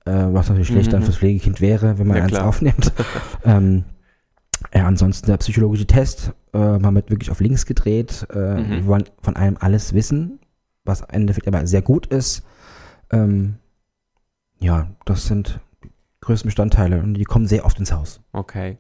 [0.06, 1.06] Äh, was natürlich schlecht dann Mhm.
[1.06, 2.48] fürs Pflegekind wäre, wenn man Ja, eins klar.
[2.48, 2.92] aufnimmt.
[3.46, 3.84] ähm,
[4.74, 6.34] ja, ansonsten der psychologische Test.
[6.54, 8.26] Äh, man wird wirklich auf links gedreht.
[8.34, 8.70] Äh, Mhm.
[8.70, 10.40] Wir wollen von allem alles wissen,
[10.84, 12.44] was im Endeffekt aber sehr gut ist.
[13.12, 13.56] Ähm,
[14.60, 15.60] ja, das sind
[16.22, 18.22] größten Bestandteile und die kommen sehr oft ins Haus.
[18.32, 18.78] Okay.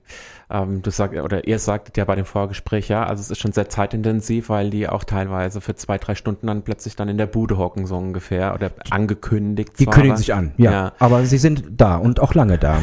[0.51, 3.51] Ähm, du sagst, oder ihr sagtet ja bei dem Vorgespräch, ja, also es ist schon
[3.51, 7.25] sehr zeitintensiv, weil die auch teilweise für zwei, drei Stunden dann plötzlich dann in der
[7.25, 9.80] Bude hocken, so ungefähr, oder angekündigt.
[9.80, 10.91] Die kündigen sich an, ja, Ja.
[10.99, 12.80] Aber sie sind da und auch lange da.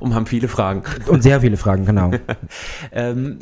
[0.00, 0.82] Und haben viele Fragen.
[1.08, 2.10] und sehr viele Fragen, genau.
[2.92, 3.38] Ähm,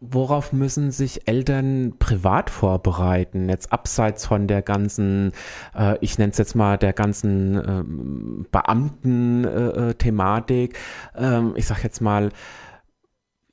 [0.00, 3.48] worauf müssen sich Eltern privat vorbereiten?
[3.48, 5.32] Jetzt abseits von der ganzen,
[5.76, 10.78] äh, ich nenne es jetzt mal der ganzen ähm, Beamten-Thematik.
[11.16, 12.30] ähm, ich sag jetzt mal,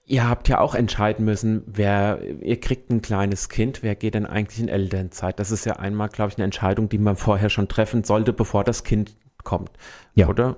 [0.08, 4.27] Ihr habt ja auch entscheiden müssen, wer, ihr kriegt ein kleines Kind, wer geht denn
[4.27, 5.39] eigentlich in Elternzeit?
[5.39, 8.63] Das ist ja einmal, glaube ich, eine Entscheidung, die man vorher schon treffen sollte, bevor
[8.63, 9.71] das Kind kommt.
[10.13, 10.27] Ja.
[10.27, 10.58] Oder?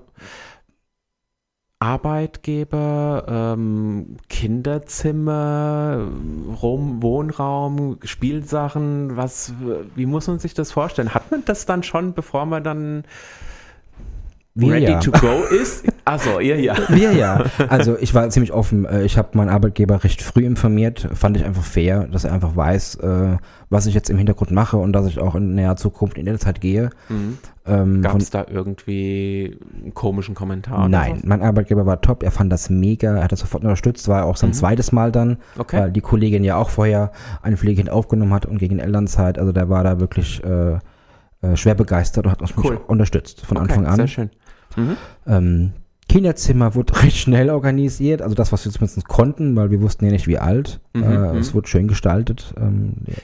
[1.80, 6.08] Arbeitgeber, ähm, Kinderzimmer,
[6.62, 9.54] Rom, Wohnraum, Spielsachen, was,
[9.96, 11.14] wie muss man sich das vorstellen?
[11.14, 13.04] Hat man das dann schon, bevor man dann
[14.60, 15.00] Wir ready ja.
[15.00, 15.86] to go ist?
[16.06, 16.76] Achso, ihr ja.
[16.90, 17.44] Wir ja.
[17.70, 18.86] Also ich war ziemlich offen.
[18.86, 21.08] Äh, Ich habe meinen Arbeitgeber recht früh informiert.
[21.14, 23.38] Fand ich einfach fair, dass er einfach weiß, äh,
[23.70, 26.40] was ich jetzt im Hintergrund mache und dass ich auch in näher Zukunft in der
[26.40, 26.90] Zeit gehe.
[27.10, 27.38] Mhm.
[27.66, 30.88] Ähm, Gab es da irgendwie einen komischen Kommentar?
[30.88, 32.24] Nein, mein Arbeitgeber war top.
[32.24, 33.16] Er fand das mega.
[33.18, 34.08] Er hat das sofort unterstützt.
[34.08, 34.54] War auch sein Mhm.
[34.54, 35.38] zweites Mal dann?
[35.58, 35.78] Okay.
[35.82, 39.38] weil die Kollegin ja auch vorher ein Pflegekind aufgenommen hat und gegen Elternzeit.
[39.38, 40.78] Also der war da wirklich äh,
[41.42, 42.80] äh, schwer begeistert und hat uns Cool.
[42.88, 43.96] unterstützt von okay, Anfang an.
[43.98, 44.30] Sehr schön.
[44.78, 44.98] Mhm.
[45.26, 45.74] Ähm,
[46.08, 50.12] Kinderzimmer wurde recht schnell organisiert, also das, was wir zumindest konnten, weil wir wussten ja
[50.12, 50.80] nicht, wie alt.
[50.94, 51.38] Mhm, äh, mhm.
[51.38, 52.54] es wurde schön gestaltet.
[52.58, 53.16] Ähm, ja.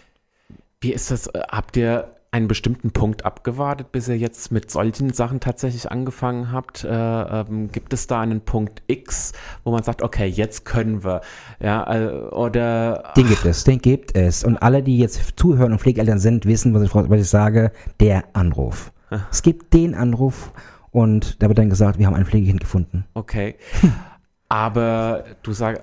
[0.82, 1.28] Wie ist das?
[1.28, 6.52] äh, Habt ihr einen bestimmten Punkt abgewartet, bis ihr jetzt mit solchen Sachen tatsächlich angefangen
[6.52, 6.84] habt?
[6.84, 11.22] Äh, ähm, gibt es da einen Punkt X, wo man sagt, okay, jetzt können wir?
[11.60, 14.44] Ja, äh, oder Den gibt es, den gibt es.
[14.44, 18.24] Und alle, die jetzt zuhören und Pflegeeltern sind, wissen, was ich, was ich sage, der
[18.34, 18.92] Anruf.
[19.30, 20.52] Es gibt den Anruf
[20.94, 23.06] und da wird dann gesagt, wir haben ein Pflegekind gefunden.
[23.16, 23.56] Okay.
[24.48, 25.82] Aber du, sag,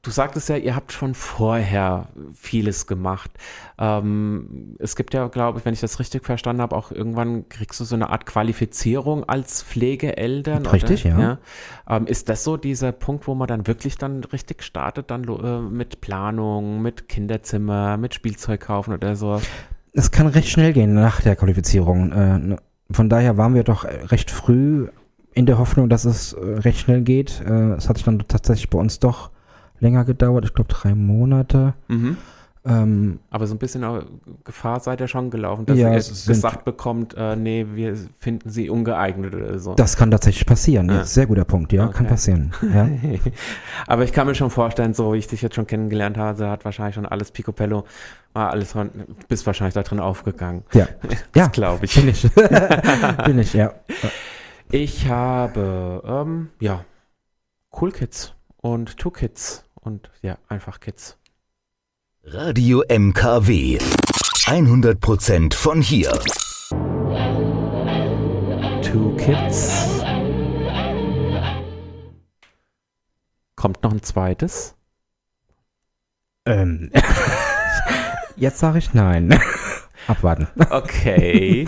[0.00, 3.32] du sagtest ja, ihr habt schon vorher vieles gemacht.
[3.76, 7.80] Ähm, es gibt ja, glaube ich, wenn ich das richtig verstanden habe, auch irgendwann kriegst
[7.80, 10.64] du so eine Art Qualifizierung als Pflegeeltern.
[10.66, 11.18] Richtig, oder?
[11.18, 11.38] ja.
[11.88, 15.60] Ähm, ist das so dieser Punkt, wo man dann wirklich dann richtig startet, dann äh,
[15.60, 19.40] mit Planung, mit Kinderzimmer, mit Spielzeug kaufen oder so?
[19.92, 22.12] Es kann recht schnell gehen nach der Qualifizierung.
[22.12, 22.58] Äh, ne-
[22.90, 24.88] von daher waren wir doch recht früh
[25.32, 27.42] in der Hoffnung, dass es äh, recht schnell geht.
[27.46, 29.30] Äh, es hat sich dann tatsächlich bei uns doch
[29.80, 31.74] länger gedauert, ich glaube drei Monate.
[31.88, 32.16] Mhm.
[32.66, 34.02] Ähm, Aber so ein bisschen auch
[34.44, 38.50] Gefahr seid ihr schon gelaufen, dass Ja, ihr sind- gesagt bekommt, äh, nee, wir finden
[38.50, 39.74] sie ungeeignet oder so.
[39.74, 40.88] das kann tatsächlich passieren.
[40.90, 41.04] Ja.
[41.04, 42.14] Sehr guter Punkt, ja, kann Okay.
[42.14, 42.52] passieren.
[42.74, 42.88] Ja.
[43.86, 46.64] Aber ich kann mir schon vorstellen, so wie ich dich jetzt schon kennengelernt habe, hat
[46.64, 47.84] wahrscheinlich schon alles Picobello,
[48.32, 48.90] war alles von,
[49.28, 50.64] bist wahrscheinlich da drin aufgegangen.
[50.72, 50.88] Ja,
[51.36, 51.94] ja glaube ich.
[51.94, 52.28] bin ich.
[53.24, 53.72] bin ich, ja.
[54.72, 56.84] Ich habe, ähm, ja,
[57.80, 61.18] Cool Kids und Two Kids und ja, einfach Kids.
[62.28, 63.78] Radio MKW.
[63.78, 66.10] 100% von hier.
[68.82, 70.02] Two Kids.
[73.54, 74.74] Kommt noch ein zweites?
[76.46, 76.90] Ähm,
[78.36, 79.38] Jetzt sage ich nein.
[80.08, 80.48] Abwarten.
[80.70, 81.64] Okay.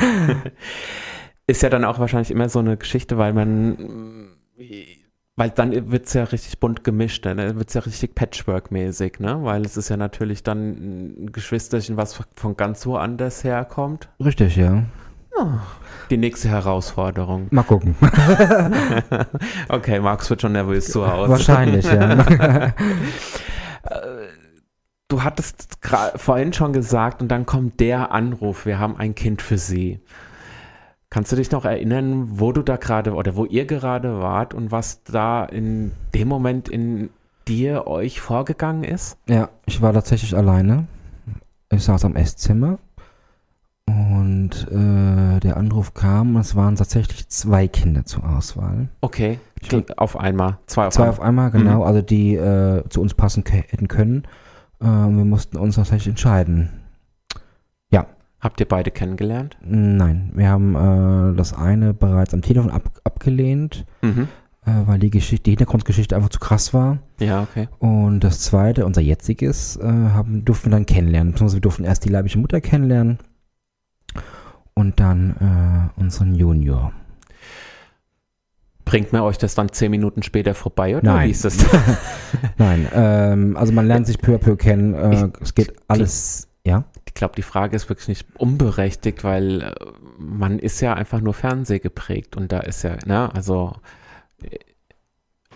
[1.47, 4.37] Ist ja dann auch wahrscheinlich immer so eine Geschichte, weil man,
[5.39, 7.37] weil dann wird es ja richtig bunt gemischt, ne?
[7.37, 9.39] dann wird es ja richtig Patchwork-mäßig, ne?
[9.43, 10.71] Weil es ist ja natürlich dann
[11.27, 14.09] ein Geschwisterchen, was von ganz woanders herkommt.
[14.19, 14.83] Richtig, ja.
[16.11, 17.47] Die nächste Herausforderung.
[17.51, 17.95] Mal gucken.
[19.69, 21.31] Okay, Markus wird schon nervös zu Hause.
[21.31, 22.75] Wahrscheinlich, ja.
[25.11, 25.79] Du hattest
[26.17, 30.01] vorhin schon gesagt und dann kommt der Anruf, wir haben ein Kind für Sie.
[31.11, 34.71] Kannst du dich noch erinnern, wo du da gerade oder wo ihr gerade wart und
[34.71, 37.09] was da in dem Moment in
[37.47, 39.17] dir, euch vorgegangen ist?
[39.27, 40.87] Ja, ich war tatsächlich alleine.
[41.71, 42.79] Ich saß am Esszimmer
[43.87, 48.89] und äh, der Anruf kam und es waren tatsächlich zwei Kinder zur Auswahl.
[49.01, 49.39] Okay,
[49.97, 51.13] auf einmal, zwei auf Zwei einmal.
[51.15, 54.25] auf einmal, genau, also die äh, zu uns passen hätten können.
[54.81, 56.69] Äh, wir mussten uns tatsächlich entscheiden.
[58.41, 59.57] Habt ihr beide kennengelernt?
[59.65, 60.75] Nein, wir haben
[61.33, 64.29] äh, das eine bereits am Telefon ab, abgelehnt, Mhm.
[64.65, 66.99] äh, weil die Geschichte, die Hintergrundgeschichte einfach zu krass war.
[67.19, 67.69] Ja, okay.
[67.81, 71.33] Und das zweite, unser jetziges, äh, haben, durften wir dann kennenlernen.
[71.33, 73.19] Beziehungsweise wir durften erst die leibliche Mutter kennenlernen
[74.75, 76.93] und dann äh, unseren Junior.
[78.85, 81.27] Bringt mir euch das dann zehn Minuten später vorbei oder Nein.
[81.27, 81.59] wie ist das?
[82.57, 84.95] Nein, ähm, also man lernt sich peu à peu kennen.
[84.95, 86.85] Äh, es geht alles, ja.
[87.19, 89.75] Ich glaube, die Frage ist wirklich nicht unberechtigt, weil äh,
[90.19, 93.73] man ist ja einfach nur Fernseh geprägt und da ist ja, ne, also
[94.41, 94.57] äh,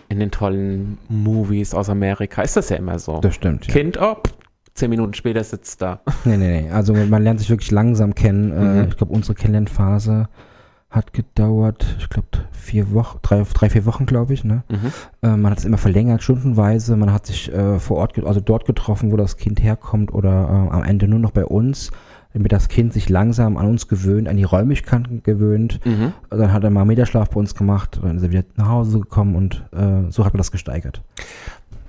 [0.09, 3.21] in den tollen Movies aus Amerika ist das ja immer so.
[3.21, 3.65] Das stimmt.
[3.67, 3.73] Ja.
[3.75, 4.33] Kind, oh, pff,
[4.73, 6.01] zehn Minuten später sitzt da.
[6.25, 6.69] Nee, nee, nee.
[6.69, 8.51] Also man lernt sich wirklich langsam kennen.
[8.51, 8.87] Äh, Mhm.
[8.89, 10.27] ich glaube, unsere Kennenlernphase
[10.93, 14.43] hat gedauert, ich glaube, vier Wochen, drei, drei, vier Wochen, glaube ich.
[14.43, 14.63] Ne?
[14.69, 14.91] Mhm.
[15.23, 16.95] Äh, man hat es immer verlängert, stundenweise.
[16.95, 20.73] Man hat sich äh, vor Ort, also dort getroffen, wo das Kind herkommt oder äh,
[20.73, 21.89] am Ende nur noch bei uns,
[22.33, 25.79] damit das Kind sich langsam an uns gewöhnt, an die Räumlichkeiten gewöhnt.
[25.83, 26.13] Mhm.
[26.29, 29.35] Dann hat er mal Mittagsschlaf bei uns gemacht, dann ist er wieder nach Hause gekommen
[29.35, 31.01] und äh, so hat man das gesteigert.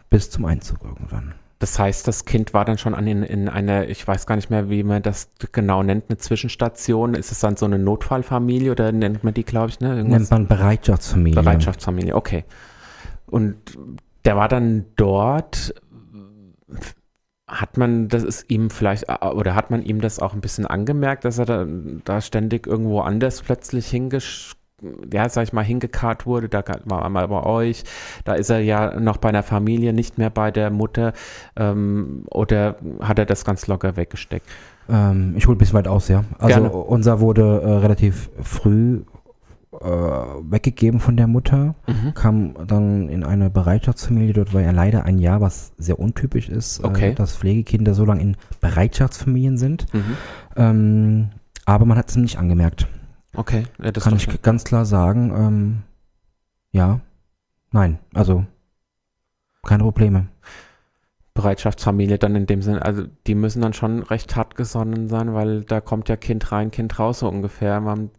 [0.09, 1.35] Bis zum Einzug irgendwann.
[1.65, 4.51] Das heißt, das Kind war dann schon an in, in einer, ich weiß gar nicht
[4.51, 7.15] mehr, wie man das genau nennt, eine Zwischenstation.
[7.15, 10.05] Ist es dann so eine Notfallfamilie oder nennt man die, glaube ich, ne?
[10.05, 11.43] Nennt man Bereitschaftsfamilie.
[11.43, 12.45] Bereitschaftsfamilie, okay.
[13.25, 13.57] Und
[14.27, 15.75] der war dann dort.
[17.49, 21.25] Hat man das ist ihm vielleicht oder hat man ihm das auch ein bisschen angemerkt,
[21.25, 21.67] dass er da,
[22.05, 24.53] da ständig irgendwo anders plötzlich hingesch
[25.13, 27.85] ja, sag ich mal, hingekarrt wurde, da war er mal bei euch,
[28.25, 31.13] da ist er ja noch bei einer Familie, nicht mehr bei der Mutter,
[31.57, 34.47] ähm, oder hat er das ganz locker weggesteckt?
[34.89, 36.25] Ähm, ich hole ein bisschen weit aus, ja.
[36.39, 36.71] Also Gerne.
[36.73, 39.01] unser wurde äh, relativ früh
[39.81, 42.15] äh, weggegeben von der Mutter, Mhm.
[42.15, 44.33] kam dann in eine Bereitschaftsfamilie.
[44.33, 47.11] Dort war er leider ein Jahr, was sehr untypisch ist, Okay.
[47.11, 49.87] äh, dass Pflegekinder so lange in Bereitschaftsfamilien sind.
[49.93, 50.17] Mhm.
[50.57, 51.29] Ähm,
[51.65, 52.87] aber man hat es nicht angemerkt.
[53.35, 55.33] Okay, ja, das Kann ich ganz klar sagen.
[55.37, 55.83] Ähm,
[56.73, 57.01] ja,
[57.73, 58.45] nein, also
[59.63, 60.27] keine Probleme.
[61.37, 65.65] Bereitschaftsfamilie dann in dem Sinne, also die müssen dann schon recht hart gesonnen sein, weil
[65.65, 67.81] da kommt ja Kind rein, Kind raus so ungefähr.
[67.81, 68.11] Man,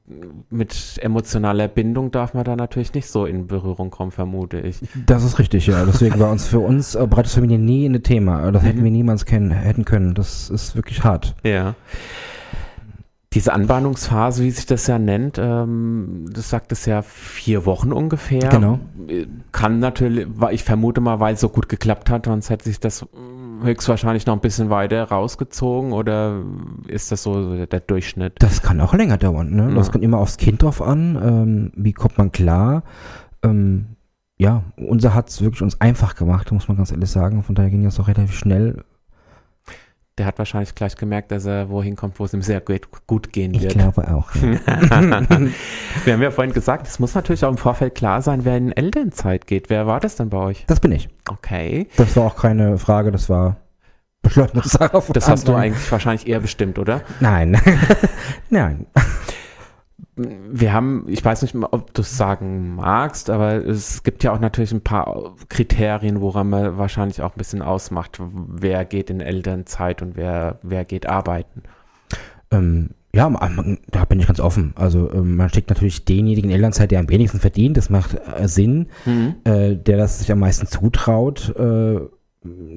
[0.50, 4.82] mit emotionaler Bindung darf man da natürlich nicht so in Berührung kommen, vermute ich.
[5.06, 5.86] Das ist richtig, ja.
[5.86, 8.52] Deswegen war uns für uns äh, Bereitschaftsfamilie nie ein Thema.
[8.52, 8.84] Das hätten Mhm.
[8.84, 10.14] wir niemals kennen, hätten können.
[10.14, 11.36] Das ist wirklich hart.
[11.44, 11.76] Ja.
[13.36, 18.48] Diese Anbahnungsphase, wie sich das ja nennt, ähm, das sagt es ja vier Wochen ungefähr.
[18.50, 18.80] Genau.
[19.08, 22.80] Äh, Kann natürlich, ich vermute mal, weil es so gut geklappt hat, sonst hätte sich
[22.80, 23.06] das
[23.62, 26.42] höchstwahrscheinlich noch ein bisschen weiter rausgezogen oder
[26.88, 28.34] ist das so der Durchschnitt?
[28.40, 29.52] Das kann auch länger dauern.
[29.52, 29.74] Ne?
[29.76, 29.92] Das Ja.
[29.94, 31.16] kommt immer aufs Kind drauf an.
[31.22, 32.84] Ähm, wie kommt man klar?
[33.44, 33.88] Ähm,
[34.38, 37.44] ja, unser hat es wirklich uns einfach gemacht, muss man ganz ehrlich sagen.
[37.44, 38.84] Von daher ging das auch relativ schnell.
[40.18, 43.34] Der hat wahrscheinlich gleich gemerkt, dass er wohin kommt, wo es ihm sehr gut, gut
[43.34, 43.74] gehen Ich wird.
[43.74, 44.34] glaube auch.
[44.36, 48.72] Wir haben ja vorhin gesagt, es muss natürlich auch im Vorfeld klar sein, wer in
[48.72, 49.70] Elternzeit geht.
[49.70, 50.64] Wer war das denn bei euch?
[50.68, 51.10] Das bin ich.
[51.30, 51.88] Okay.
[51.98, 53.58] Das war auch keine Frage, das war
[54.22, 55.04] beschlossene Sache.
[55.12, 57.02] Das hast du eigentlich wahrscheinlich eher bestimmt, oder?
[57.20, 57.60] Nein.
[58.50, 58.86] Nein.
[60.18, 64.40] Wir haben, ich weiß nicht, ob du es sagen magst, aber es gibt ja auch
[64.40, 70.02] natürlich ein paar Kriterien, woran man wahrscheinlich auch ein bisschen ausmacht, wer geht in Elternzeit
[70.02, 71.64] und wer, wer geht arbeiten.
[72.50, 73.30] Ähm, ja,
[73.92, 74.74] da bin ich ganz offen.
[74.76, 77.78] Also ähm, man steckt natürlich denjenigen in Elternzeit, der am wenigsten verdient.
[77.78, 78.88] Das macht äh, Sinn.
[79.46, 82.00] Äh, der das sich am meisten zutraut, äh,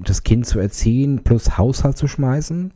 [0.05, 2.73] das Kind zu erziehen plus Haushalt zu schmeißen.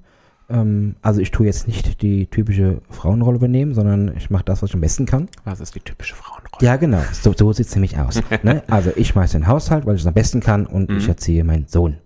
[0.51, 4.71] Ähm, also ich tue jetzt nicht die typische Frauenrolle übernehmen, sondern ich mache das, was
[4.71, 5.29] ich am besten kann.
[5.45, 6.49] Was ist die typische Frauenrolle?
[6.61, 7.03] Ja, genau.
[7.13, 8.21] So, so sieht es nämlich aus.
[8.43, 8.63] ne?
[8.69, 10.99] Also ich schmeiße den Haushalt, weil ich es am besten kann und Mhm.
[10.99, 11.99] ich erziehe meinen Sohn.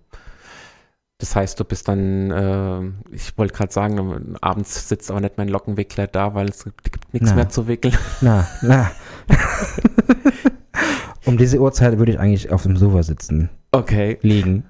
[1.19, 5.47] Das heißt, du bist dann, äh, ich wollte gerade sagen, abends sitzt aber nicht mein
[5.49, 7.35] Lockenwickler da, weil es gibt, gibt nichts Na.
[7.35, 7.95] mehr zu wickeln.
[8.21, 8.91] Na, na.
[11.25, 14.17] um diese Uhrzeit würde ich eigentlich auf dem Sofa sitzen, Okay.
[14.21, 14.63] liegen.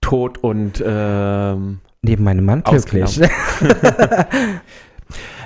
[0.00, 3.18] Tot und ähm, Neben meinem Mann glücklich.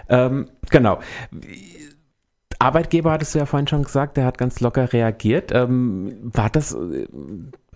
[0.09, 0.99] ähm, genau.
[2.59, 5.53] Arbeitgeber hattest du ja vorhin schon gesagt, der hat ganz locker reagiert.
[5.55, 7.07] Ähm, war das, äh,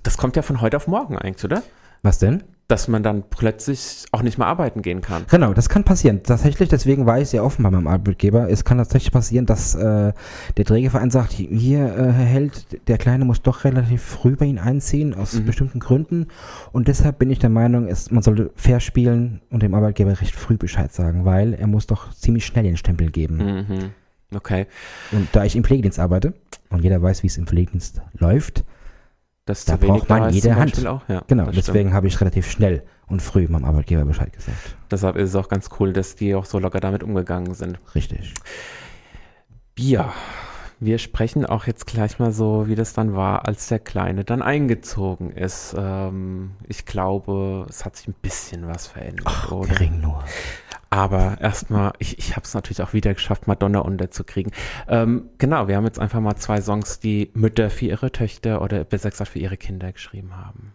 [0.03, 1.63] das kommt ja von heute auf morgen eigentlich, oder?
[2.03, 2.43] Was denn?
[2.73, 5.25] Dass man dann plötzlich auch nicht mehr arbeiten gehen kann.
[5.31, 6.23] Genau, das kann passieren.
[6.23, 8.49] Tatsächlich, deswegen war ich sehr offen bei meinem Arbeitgeber.
[8.49, 10.13] Es kann tatsächlich passieren, dass äh,
[10.57, 14.59] der Trägerverein sagt, hier, äh, Herr Held, der Kleine muss doch relativ früh bei Ihnen
[14.59, 15.45] einziehen, aus Mhm.
[15.45, 16.29] bestimmten Gründen.
[16.73, 20.35] Und deshalb bin ich der Meinung, es, man sollte fair spielen und dem Arbeitgeber recht
[20.35, 23.37] früh Bescheid sagen, weil er muss doch ziemlich schnell den Stempel geben.
[23.37, 23.91] Mhm.
[24.35, 24.67] Okay.
[25.11, 26.33] Und da ich im Pflegedienst arbeite
[26.71, 28.65] und jeder weiß, wie es im Pflegedienst läuft,
[29.45, 30.87] Das Da braucht man jede Hand.
[30.87, 34.77] Auch, ja, genau, deswegen habe ich relativ schnell und früh meinem Arbeitgeber Bescheid gesagt.
[34.91, 37.81] Deshalb ist es auch ganz cool, dass die auch so locker damit umgegangen sind.
[37.95, 38.35] Richtig.
[39.77, 40.13] Ja,
[40.79, 44.43] wir sprechen auch jetzt gleich mal so, wie das dann war, als der Kleine dann
[44.43, 45.75] eingezogen ist.
[45.77, 49.69] Ähm, ich glaube, es hat sich ein bisschen was verändert, oder?
[49.69, 50.23] Gering nur.
[50.93, 54.53] Aber erstmal, ich, ich habe es natürlich auch wieder geschafft, Madonna unterzukriegen.
[54.89, 58.85] Ähm, genau, wir haben jetzt einfach mal zwei Songs, die Mütter für ihre Töchter oder
[58.85, 60.75] besser gesagt für ihre Kinder geschrieben haben.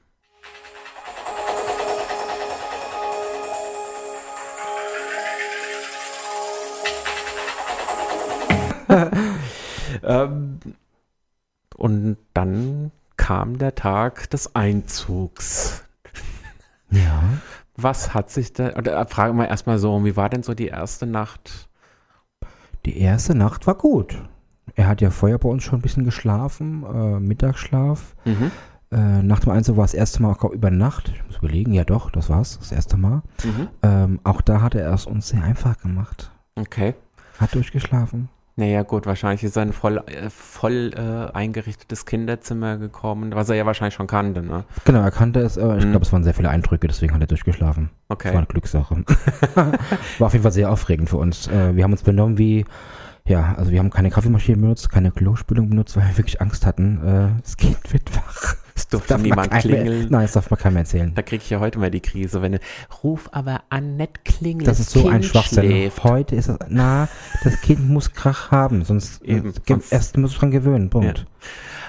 [10.03, 10.59] ähm,
[11.75, 15.83] und dann kam der Tag des Einzugs.
[16.89, 17.21] Ja.
[17.77, 21.05] Was hat sich da, oder frage mal erstmal so, wie war denn so die erste
[21.05, 21.69] Nacht?
[22.85, 24.21] Die erste Nacht war gut.
[24.75, 28.15] Er hat ja vorher bei uns schon ein bisschen geschlafen, äh, Mittagsschlaf.
[28.25, 28.51] Mhm.
[28.91, 31.11] Äh, nach dem Einzug war es das erste Mal auch über Nacht.
[31.13, 33.21] Ich muss überlegen, ja doch, das war's, das erste Mal.
[33.43, 33.67] Mhm.
[33.83, 36.31] Ähm, auch da hat er es uns sehr einfach gemacht.
[36.55, 36.95] Okay.
[37.39, 38.29] Hat durchgeschlafen.
[38.59, 43.49] Naja, gut, wahrscheinlich ist er in ein voll, äh, voll äh, eingerichtetes Kinderzimmer gekommen, was
[43.49, 44.63] er ja wahrscheinlich schon kannte, ne?
[44.83, 45.91] Genau, er kannte es, aber ich Mhm.
[45.91, 47.91] glaube, es waren sehr viele Eindrücke, deswegen hat er durchgeschlafen.
[48.09, 48.35] Das war Okay.
[48.37, 48.95] eine Glückssache.
[49.55, 51.47] war auf jeden Fall sehr aufregend für uns.
[51.47, 52.65] Äh, wir haben uns benommen wie,
[53.27, 56.97] ja, also wir haben keine Kaffeemaschine benutzt, keine Klospülung benutzt, weil wir wirklich Angst hatten,
[57.37, 58.55] äh, das Kind wird wach.
[58.89, 60.07] Es durfte niemand keinem- klingeln.
[60.09, 61.11] Nein, das darf man keinem erzählen.
[61.13, 62.57] Da kriege ich ja heute mal die Krise, wenn
[63.03, 64.63] ruf aber an, nicht klingeln.
[64.65, 65.65] Das ist so kind ein Schwachsinn.
[65.65, 66.03] schläft.
[66.05, 67.09] Heute ist es, na,
[67.43, 71.25] das Kind muss Krach haben, sonst Eben, ge- sonst- erst muss es dran gewöhnen, Punkt.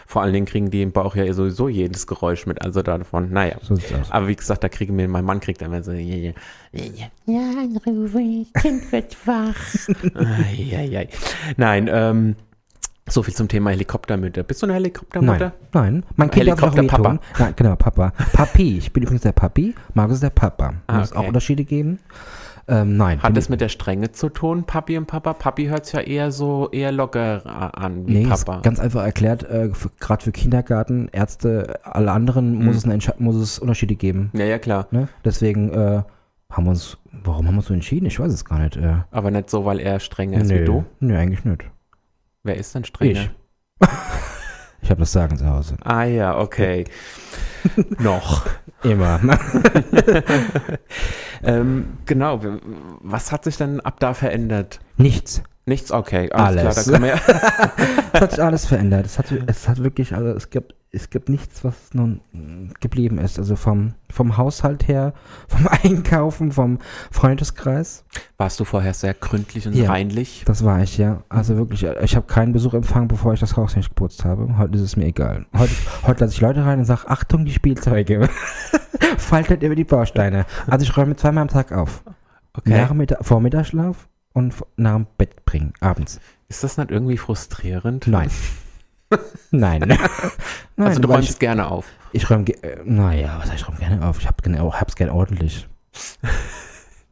[0.07, 3.57] Vor allen Dingen kriegen die im Bauch ja sowieso jedes Geräusch mit, also davon, naja.
[3.63, 3.77] So.
[4.09, 6.33] Aber wie gesagt, da kriege mir, mein Mann kriegt immer so, ja, ja,
[6.73, 7.51] ja, ja,
[8.61, 9.55] Kind wird wach.
[10.15, 11.09] Eieiei.
[11.59, 12.37] Nein, ähm,
[13.13, 14.43] so viel zum Thema Helikoptermütter.
[14.43, 15.53] Bist du eine Helikoptermutter?
[15.73, 17.13] Nein, nein, mein Kind darf auch Helikopter-Papa.
[17.15, 17.21] wehtun.
[17.39, 18.13] Nein, genau, Papa.
[18.33, 20.75] Papi, ich bin übrigens der Papi, Markus ist der Papa.
[20.87, 21.29] Ah, Muss es auch okay.
[21.29, 21.99] Unterschiede geben?
[22.71, 23.23] Ähm, nein.
[23.23, 25.33] Hat das mit der Strenge zu tun, Papi und Papa?
[25.33, 28.61] Papi hört es ja eher so, eher locker an wie Nee, Papa.
[28.61, 32.71] ganz einfach erklärt, äh, gerade für Kindergarten, Ärzte, alle anderen muss, Mhm.
[32.79, 34.31] es eine Entsche- muss es Unterschiede geben.
[34.35, 34.87] ja, ja, klar.
[34.91, 35.09] Ne?
[35.25, 36.03] Deswegen äh,
[36.51, 38.05] haben wir uns, warum haben wir uns so entschieden?
[38.05, 38.77] Ich weiß es gar nicht.
[38.77, 40.85] Äh, Aber nicht so, weil er strenger ist wie du.
[41.01, 41.65] Nö, eigentlich nicht.
[42.43, 43.31] Wer ist denn strenger?
[43.81, 43.89] Ich.
[44.81, 45.77] Ich habe das Sagen zu Hause.
[45.83, 46.85] Ah ja, okay.
[47.99, 48.47] Noch.
[48.85, 49.21] Immer.
[51.43, 52.41] ähm, genau.
[53.01, 54.79] Was hat sich denn ab da verändert?
[54.97, 55.43] Nichts.
[55.67, 55.91] Nichts?
[55.93, 56.89] Okay, alles, Alles.
[56.89, 57.07] klar.
[57.07, 57.21] Ja
[58.13, 59.05] Es hat sich alles verändert.
[59.05, 62.21] Es hat, es hat wirklich, also es gibt, es gibt nichts, was nun
[62.81, 63.39] geblieben ist.
[63.39, 65.13] Also vom, vom Haushalt her,
[65.49, 66.79] vom Einkaufen, vom
[67.11, 68.05] Freundeskreis.
[68.39, 69.91] Warst du vorher sehr gründlich und Ja.
[69.91, 70.45] reinlich?
[70.47, 71.23] Das war ich, ja.
[71.29, 74.57] Also wirklich, ich habe keinen Besuch empfangen, bevor ich das Haus nicht geputzt habe.
[74.57, 75.45] Heute ist es mir egal.
[75.57, 75.73] Heute,
[76.07, 78.29] heute lasse ich Leute rein und sage, Achtung, die Spielzeuge.
[79.19, 80.47] Faltet über die Bausteine.
[80.67, 82.03] Also ich räume zweimal am Tag auf.
[82.55, 82.71] Okay.
[82.81, 86.19] Nach Mittag, vor Mittagsschlaf und nach dem Bett bringen, abends.
[86.49, 88.07] Ist das nicht irgendwie frustrierend?
[88.07, 88.31] Nein.
[89.51, 89.81] Nein.
[89.87, 89.99] Nein.
[90.77, 91.87] Also du räumst ich, gerne auf.
[92.13, 94.19] ich räume, äh, naja, was heißt, ich räume gerne auf.
[94.21, 95.67] Ich hab gerne, hab's gerne ordentlich.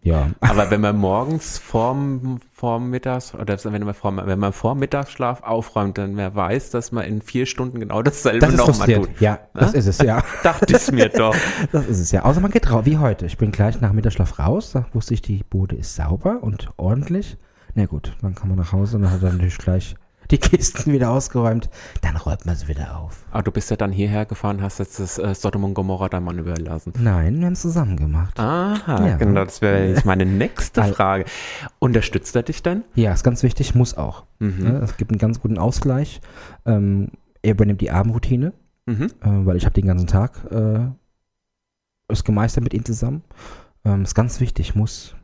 [0.07, 0.31] Ja.
[0.39, 5.43] Aber wenn man morgens vorm, vorm Mittags oder wenn man vorm, wenn man vor Mittagsschlaf
[5.43, 9.21] aufräumt, dann wer weiß, dass man in vier Stunden genau dasselbe Das nochmal tut.
[9.21, 10.23] Ja, das ist es, ja.
[10.45, 11.35] Dachte ich mir doch.
[11.73, 12.23] Das ist es ja.
[12.23, 13.27] Außer man geht raus, wie heute.
[13.27, 17.37] Ich bin gleich nach Mittagsschlaf raus, da wusste ich, die Bude ist sauber und ordentlich.
[17.75, 19.97] Na gut, dann kann man nach Hause und dann hat er natürlich gleich
[20.31, 21.69] die Kisten wieder ausgeräumt.
[22.03, 23.25] Dann räumt man sie wieder auf.
[23.31, 26.25] Aber du bist ja dann hierher gefahren, hast jetzt das äh, Sodom und Gomorra deinem
[26.25, 26.93] Mann überlassen.
[26.99, 28.39] Nein, wir haben es zusammen gemacht.
[28.39, 29.17] Aha, Ja.
[29.17, 31.25] genau, das wäre jetzt meine nächste Frage.
[31.79, 32.85] Unterstützt er dich denn?
[32.95, 34.25] Ja, ist ganz wichtig, muss auch.
[34.39, 34.59] Mhm.
[34.65, 34.81] Ne?
[34.83, 36.21] Es gibt einen ganz guten Ausgleich.
[36.65, 37.09] Ähm,
[37.43, 38.53] er übernimmt die Abendroutine,
[38.87, 39.05] Mhm.
[39.21, 40.87] äh, weil ich habe den ganzen Tag äh,
[42.09, 43.25] es gemeistert mit ihnen zusammen.
[43.85, 45.15] Ähm, ist ganz wichtig, muss.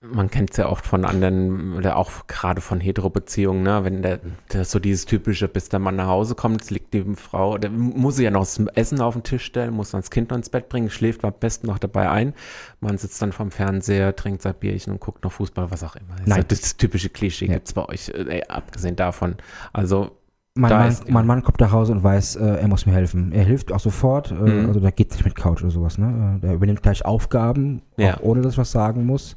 [0.00, 3.80] Man kennt es ja oft von anderen, oder auch gerade von Hetero-Beziehungen, ne?
[3.82, 4.20] wenn der,
[4.52, 8.14] der so dieses typische, bis der Mann nach Hause kommt, liegt die Frau, der muss
[8.14, 10.50] sie ja noch das Essen auf den Tisch stellen, muss dann das Kind noch ins
[10.50, 12.32] Bett bringen, schläft am besten noch dabei ein.
[12.80, 16.10] Man sitzt dann vom Fernseher, trinkt sein Bierchen und guckt noch Fußball, was auch immer.
[16.12, 16.44] Das, ist Nein.
[16.46, 17.54] das typische Klischee Ja.
[17.54, 19.34] gibt's bei euch, äh, abgesehen davon.
[19.72, 20.12] Also,
[20.54, 23.32] Mein Mann, mein Mann kommt nach Hause und weiß, äh, er muss mir helfen.
[23.32, 24.30] Er hilft auch sofort.
[24.30, 24.66] Äh, Mhm.
[24.68, 25.98] Also da geht nicht mit Couch oder sowas.
[25.98, 26.36] Ne?
[26.38, 28.18] Äh, Der übernimmt gleich Aufgaben, Ja.
[28.20, 29.36] ohne dass ich was sagen muss.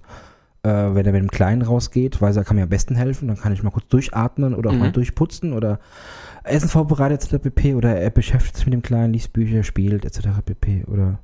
[0.64, 3.28] Äh, wenn er mit dem Kleinen rausgeht, weiß er, kann mir am besten helfen.
[3.28, 4.80] Dann kann ich mal kurz durchatmen oder auch Mhm.
[4.80, 5.80] mal durchputzen oder
[6.44, 7.42] Essen vorbereitet etc.
[7.44, 7.74] pp.
[7.76, 10.28] Oder er beschäftigt sich mit dem Kleinen, liest Bücher, spielt etc.
[10.46, 10.86] pp.
[10.86, 11.20] Oder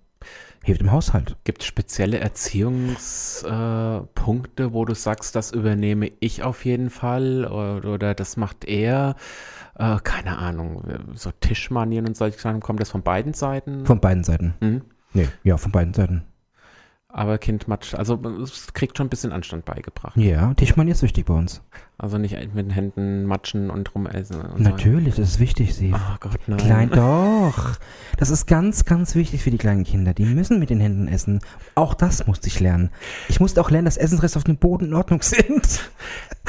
[0.63, 1.37] hilft im Haushalt.
[1.43, 7.93] Gibt es spezielle Erziehungspunkte, äh, wo du sagst, das übernehme ich auf jeden Fall oder,
[7.93, 9.15] oder das macht er?
[9.77, 10.83] Äh, keine Ahnung,
[11.13, 13.85] so Tischmanieren und solche Sachen, kommt das von beiden Seiten?
[13.85, 14.55] Von beiden Seiten.
[14.59, 14.81] Mhm.
[15.13, 16.23] Nee, ja, von beiden Seiten.
[17.17, 20.15] Aber Kind matscht, also es kriegt schon ein bisschen Anstand beigebracht.
[20.15, 21.63] Ja, Tischmann ist wichtig bei uns.
[21.97, 24.39] Also nicht mit den Händen matschen und rumessen.
[24.39, 24.69] Und so.
[24.69, 25.95] Natürlich, das ist wichtig, sie.
[25.95, 26.59] Oh Gott, nein.
[26.59, 27.79] Klein, doch.
[28.17, 30.13] Das ist ganz, ganz wichtig für die kleinen Kinder.
[30.13, 31.39] Die müssen mit den Händen essen.
[31.73, 32.91] Auch das musste ich lernen.
[33.29, 35.89] Ich musste auch lernen, dass Essensreste auf dem Boden in Ordnung sind.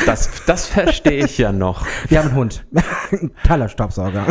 [0.04, 1.86] Das, das verstehe ich ja noch.
[2.08, 2.66] Wir haben einen Hund.
[3.10, 4.26] Ein toller Staubsauger.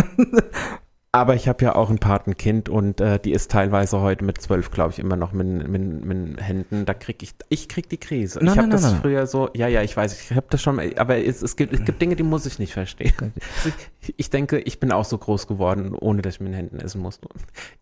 [1.17, 4.69] Aber ich habe ja auch ein Patenkind und äh, die ist teilweise heute mit zwölf,
[4.69, 6.85] glaube ich, immer noch mit, mit, mit Händen.
[6.85, 8.37] Da krieg ich, ich krieg die Krise.
[8.39, 10.79] Nein, ich habe das nein, früher so, ja, ja, ich weiß, ich habe das schon,
[10.97, 13.13] aber es, es, gibt, es gibt Dinge, die muss ich nicht verstehen.
[13.19, 16.55] Also ich, ich denke, ich bin auch so groß geworden, ohne dass ich mit den
[16.55, 17.27] Händen essen musste.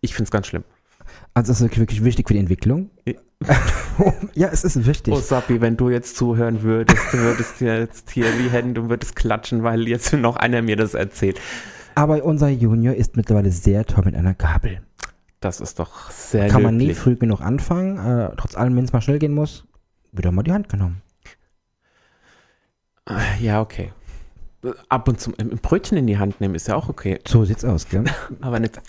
[0.00, 0.64] Ich finde es ganz schlimm.
[1.34, 2.90] Also das ist wirklich wichtig für die Entwicklung.
[4.34, 5.12] ja, es ist wichtig.
[5.12, 9.14] Oh, Sappi, wenn du jetzt zuhören würdest, du würdest jetzt hier die Hände und würdest
[9.14, 11.38] klatschen, weil jetzt noch einer mir das erzählt.
[11.96, 14.82] Aber unser Junior ist mittlerweile sehr toll mit einer Gabel.
[15.40, 16.98] Das ist doch sehr Kann man nie löblich.
[16.98, 17.98] früh genug anfangen.
[17.98, 19.64] Äh, trotz allem, wenn es mal schnell gehen muss,
[20.12, 21.02] wird auch mal die Hand genommen.
[23.40, 23.92] Ja, okay.
[24.88, 27.18] Ab und zu ein Brötchen in die Hand nehmen ist ja auch okay.
[27.26, 28.04] So sieht's aus, gell?
[28.40, 28.80] Aber nicht.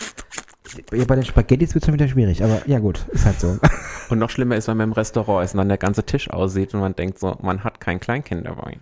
[0.92, 3.58] Ja, bei den Spaghettis wird es schon wieder schwierig, aber ja gut, ist halt so.
[4.08, 6.72] Und noch schlimmer ist, wenn man im Restaurant ist und dann der ganze Tisch aussieht
[6.72, 8.78] und man denkt so, man hat kein Kleinkind dabei.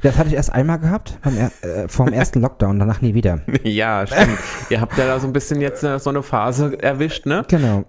[0.00, 3.40] Das hatte ich erst einmal gehabt, er, äh, vor dem ersten Lockdown, danach nie wieder.
[3.64, 4.38] Ja, stimmt.
[4.70, 7.44] Ihr habt ja da so ein bisschen jetzt äh, so eine Phase erwischt, ne?
[7.48, 7.84] Genau.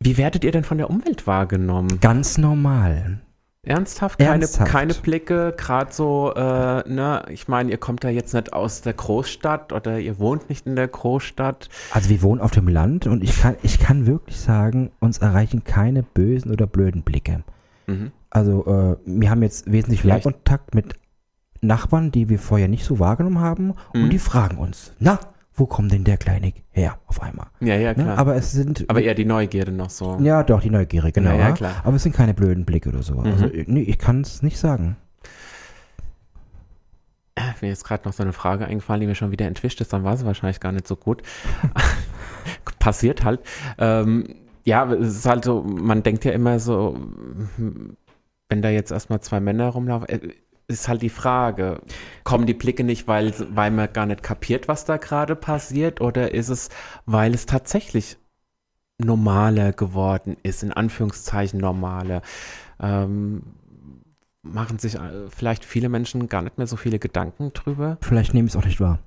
[0.00, 2.00] Wie werdet ihr denn von der Umwelt wahrgenommen?
[2.00, 3.20] Ganz normal.
[3.64, 4.18] Ernsthaft?
[4.18, 4.70] Keine, Ernsthaft.
[4.70, 7.24] keine Blicke, gerade so, äh, ne?
[7.30, 10.76] Ich meine, ihr kommt da jetzt nicht aus der Großstadt oder ihr wohnt nicht in
[10.76, 11.68] der Großstadt.
[11.90, 15.64] Also wir wohnen auf dem Land und ich kann, ich kann wirklich sagen, uns erreichen
[15.64, 17.42] keine bösen oder blöden Blicke.
[17.86, 18.12] Mhm.
[18.30, 20.94] Also äh, wir haben jetzt wesentlich mehr Vielleicht- Kontakt mit
[21.60, 24.04] Nachbarn, die wir vorher nicht so wahrgenommen haben Mhm.
[24.04, 25.18] und die fragen uns, na,
[25.56, 27.46] wo kommt denn der Kleine her auf einmal?
[27.60, 28.02] Ja, ja, Ne?
[28.04, 28.18] klar.
[28.18, 30.18] Aber es sind, Aber eher die Neugierde noch so.
[30.20, 31.30] ja doch, die Neugierde, genau.
[31.30, 31.74] Ja, ja, klar.
[31.84, 33.18] Aber es sind keine blöden Blicke oder so.
[33.20, 33.64] Also Mhm.
[33.66, 34.96] nee, ich kann es nicht sagen.
[37.60, 40.04] Mir ist gerade noch so eine Frage eingefallen, die mir schon wieder entwischt ist, dann
[40.04, 41.22] war sie wahrscheinlich gar nicht so gut.
[42.78, 43.40] Passiert halt.
[43.78, 44.34] Ähm,
[44.64, 46.96] ja, es ist halt so, man denkt ja immer so,
[48.48, 50.20] wenn da jetzt erstmal zwei Männer rumlaufen, äh,
[50.68, 51.80] ist halt die Frage,
[52.22, 56.32] kommen die Blicke nicht, weil, weil man gar nicht kapiert, was da gerade passiert, oder
[56.32, 56.70] ist es,
[57.06, 58.16] weil es tatsächlich
[58.98, 62.22] normaler geworden ist, in Anführungszeichen normaler?
[62.80, 63.42] Ähm,
[64.42, 67.98] machen sich äh, vielleicht viele Menschen gar nicht mehr so viele Gedanken drüber.
[68.00, 68.98] Vielleicht nehme ich es auch nicht wahr.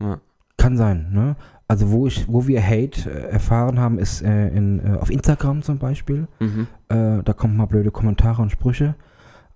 [0.00, 0.20] Ja.
[0.56, 1.36] Kann sein, ne?
[1.66, 5.62] Also wo ich, wo wir Hate äh, erfahren haben, ist äh, in, äh, auf Instagram
[5.62, 6.28] zum Beispiel.
[6.38, 6.66] Mhm.
[6.88, 8.94] Äh, da kommen mal blöde Kommentare und Sprüche.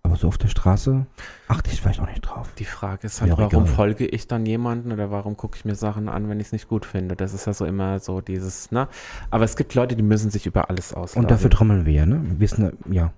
[0.02, 1.06] Aber so auf der Straße
[1.48, 2.48] achte ich vielleicht auch nicht drauf.
[2.58, 3.74] Die Frage ist halt, Ja, warum egal.
[3.74, 6.68] folge ich dann jemanden oder warum gucke ich mir Sachen an, wenn ich es nicht
[6.68, 7.14] gut finde?
[7.16, 8.88] Das ist ja so immer so dieses, ne?
[9.30, 11.22] Aber es gibt Leute, die müssen sich über alles auslassen.
[11.22, 12.22] Und dafür trommeln wir, ne?
[12.38, 13.12] Wir sind, ja.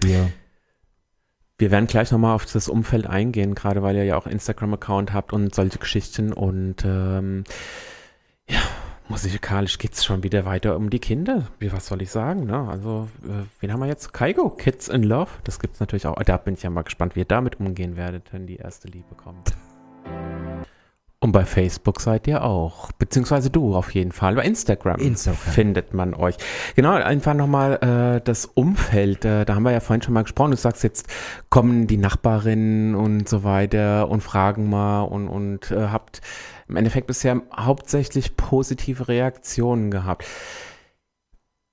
[0.00, 0.30] Wir,
[1.58, 5.32] Wir werden gleich nochmal auf das Umfeld eingehen, gerade weil ihr ja auch Instagram-Account habt
[5.32, 6.32] und solche Geschichten.
[6.32, 7.44] Und ähm,
[8.48, 8.60] ja,
[9.08, 11.48] musikalisch geht es schon wieder weiter um die Kinder.
[11.58, 12.46] Wie, was soll ich sagen?
[12.46, 12.68] Ne?
[12.68, 14.12] Also, äh, wen haben wir jetzt?
[14.12, 15.30] Kaigo, Kids in Love.
[15.44, 16.16] Das gibt es natürlich auch.
[16.22, 19.14] Da bin ich ja mal gespannt, wie ihr damit umgehen werdet, wenn die erste Liebe
[19.16, 19.56] kommt.
[21.18, 22.92] Und bei Facebook seid ihr auch.
[22.92, 24.34] Beziehungsweise du auf jeden Fall.
[24.34, 25.52] Bei Instagram, Instagram.
[25.52, 26.36] findet man euch.
[26.74, 29.24] Genau, einfach nochmal äh, das Umfeld.
[29.24, 30.50] Äh, da haben wir ja vorhin schon mal gesprochen.
[30.50, 31.08] Du sagst jetzt,
[31.48, 36.20] kommen die Nachbarinnen und so weiter und fragen mal und, und äh, habt
[36.68, 40.24] im Endeffekt bisher hauptsächlich positive Reaktionen gehabt.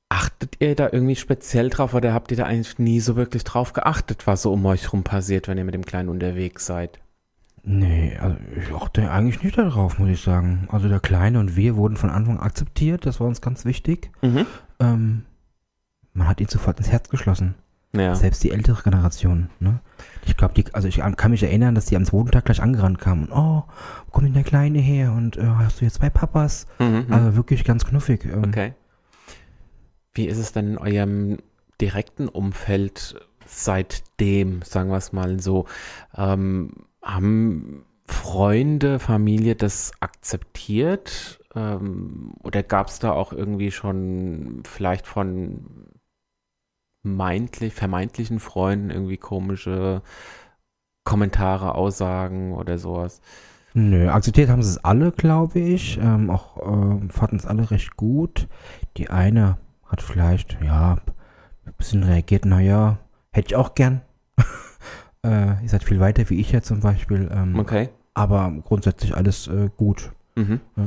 [0.10, 3.74] Achtet ihr da irgendwie speziell drauf oder habt ihr da eigentlich nie so wirklich drauf
[3.74, 7.00] geachtet, was so um euch rum passiert, wenn ihr mit dem Kleinen unterwegs seid?
[7.66, 10.68] Nee, also ich achte eigentlich nicht darauf, muss ich sagen.
[10.70, 14.12] Also der Kleine und wir wurden von Anfang an akzeptiert, das war uns ganz wichtig.
[14.22, 14.46] Mhm.
[14.80, 15.26] Ähm,
[16.14, 17.56] man hat ihn sofort ins Herz geschlossen.
[17.96, 18.16] Ja.
[18.16, 19.50] Selbst die ältere Generation.
[19.60, 19.80] Ne?
[20.26, 22.99] Ich glaube, die, also ich kann mich erinnern, dass die am zweiten Tag gleich angerannt
[22.99, 23.63] kamen und oh,
[24.05, 25.11] wo kommt denn der Kleine her?
[25.13, 26.67] Und äh, hast du jetzt zwei Papas?
[26.80, 27.07] Mhm.
[27.09, 28.26] Also wirklich ganz knuffig.
[28.26, 28.74] Ähm, Okay.
[30.13, 31.38] Wie ist es denn in eurem
[31.82, 33.15] direkten Umfeld
[33.47, 35.65] seitdem, sagen wir es mal so?
[36.15, 41.39] Ähm, haben Freunde, Familie das akzeptiert?
[41.55, 45.83] Ähm, oder gab es da auch irgendwie schon vielleicht von
[47.04, 50.01] meintlich, vermeintlichen Freunden irgendwie komische
[51.04, 53.22] Kommentare, Aussagen oder sowas?
[53.74, 55.97] Nö, akzeptiert haben sie es alle, glaube ich.
[55.97, 58.47] Ähm, auch ähm, fanden es alle recht gut.
[58.97, 60.97] Die eine hat vielleicht, ja,
[61.66, 62.99] ein bisschen reagiert, naja,
[63.32, 64.01] hätte ich auch gern.
[65.26, 67.30] äh, ihr seid viel weiter wie ich ja zum Beispiel.
[67.34, 67.89] Ähm, Okay.
[68.16, 70.12] Aber grundsätzlich alles äh, gut.
[70.36, 70.62] Mhm.
[70.76, 70.86] Ja.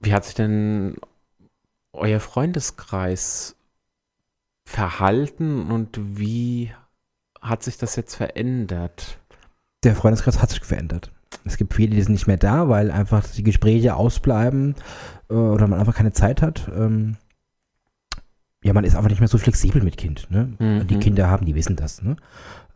[0.00, 0.96] Wie hat sich denn
[1.92, 3.54] euer Freundeskreis
[4.64, 6.70] verhalten und wie
[7.40, 9.18] hat sich das jetzt verändert?
[9.84, 11.12] Der Freundeskreis hat sich verändert.
[11.44, 14.74] Es gibt viele, die sind nicht mehr da, weil einfach die Gespräche ausbleiben
[15.28, 16.70] äh, oder man einfach keine Zeit hat.
[16.74, 17.16] Ähm,
[18.62, 20.30] ja, man ist einfach nicht mehr so flexibel mit Kind.
[20.30, 20.54] Ne?
[20.58, 20.86] Mhm.
[20.86, 22.02] Die Kinder haben, die wissen das.
[22.02, 22.16] Ne?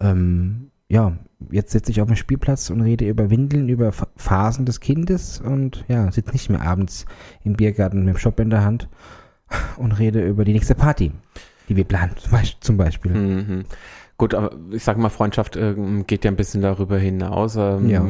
[0.01, 1.17] Ähm, ja,
[1.51, 5.41] jetzt sitze ich auf dem Spielplatz und rede über Windeln, über Ph- Phasen des Kindes
[5.41, 7.07] und ja, sitze nicht mehr abends
[7.45, 8.89] im Biergarten mit dem Shop in der Hand
[9.77, 11.13] und rede über die nächste Party,
[11.69, 12.13] die wir planen,
[12.61, 13.13] zum Beispiel.
[13.13, 13.65] Mhm.
[14.17, 17.55] Gut, aber ich sage mal, Freundschaft ähm, geht ja ein bisschen darüber hinaus.
[17.57, 18.05] Ähm, Ja.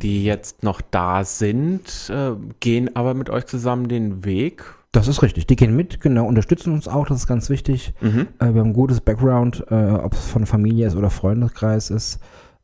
[0.00, 2.30] Die jetzt noch da sind, äh,
[2.60, 4.62] gehen aber mit euch zusammen den Weg.
[4.92, 5.46] Das ist richtig.
[5.48, 7.92] Die gehen mit, genau, unterstützen uns auch, das ist ganz wichtig.
[8.00, 8.28] Mhm.
[8.38, 12.20] Äh, wir haben ein gutes Background, äh, ob es von Familie ist oder Freundeskreis ist.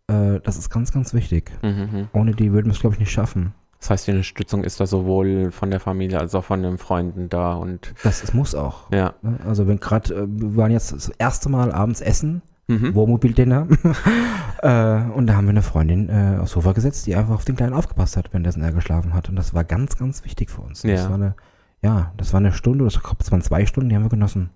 [0.06, 1.50] Äh, das ist ganz, ganz wichtig.
[1.62, 2.08] Mhm.
[2.12, 3.54] Ohne die würden wir es, glaube ich, nicht schaffen.
[3.84, 7.28] Das heißt, die Unterstützung ist da sowohl von der Familie als auch von den Freunden
[7.28, 8.90] da und Das, das muss auch.
[8.90, 9.12] ja.
[9.20, 9.38] ne?
[9.46, 12.94] Also wenn gerade, äh, wir waren jetzt das erste Mal abends essen, Mhm.
[12.94, 13.68] Wohnmobil-Dinner.
[14.62, 17.56] äh, und da haben wir eine Freundin äh, aufs Sofa gesetzt, die einfach auf den
[17.56, 19.28] Kleinen aufgepasst hat, währenddessen er geschlafen hat.
[19.28, 20.80] Und das war ganz, ganz wichtig für uns.
[20.80, 21.08] Das Ja.
[21.10, 21.34] war eine,
[21.82, 24.48] ja, das war eine Stunde, das, das waren zwei Stunden, die haben wir genossen.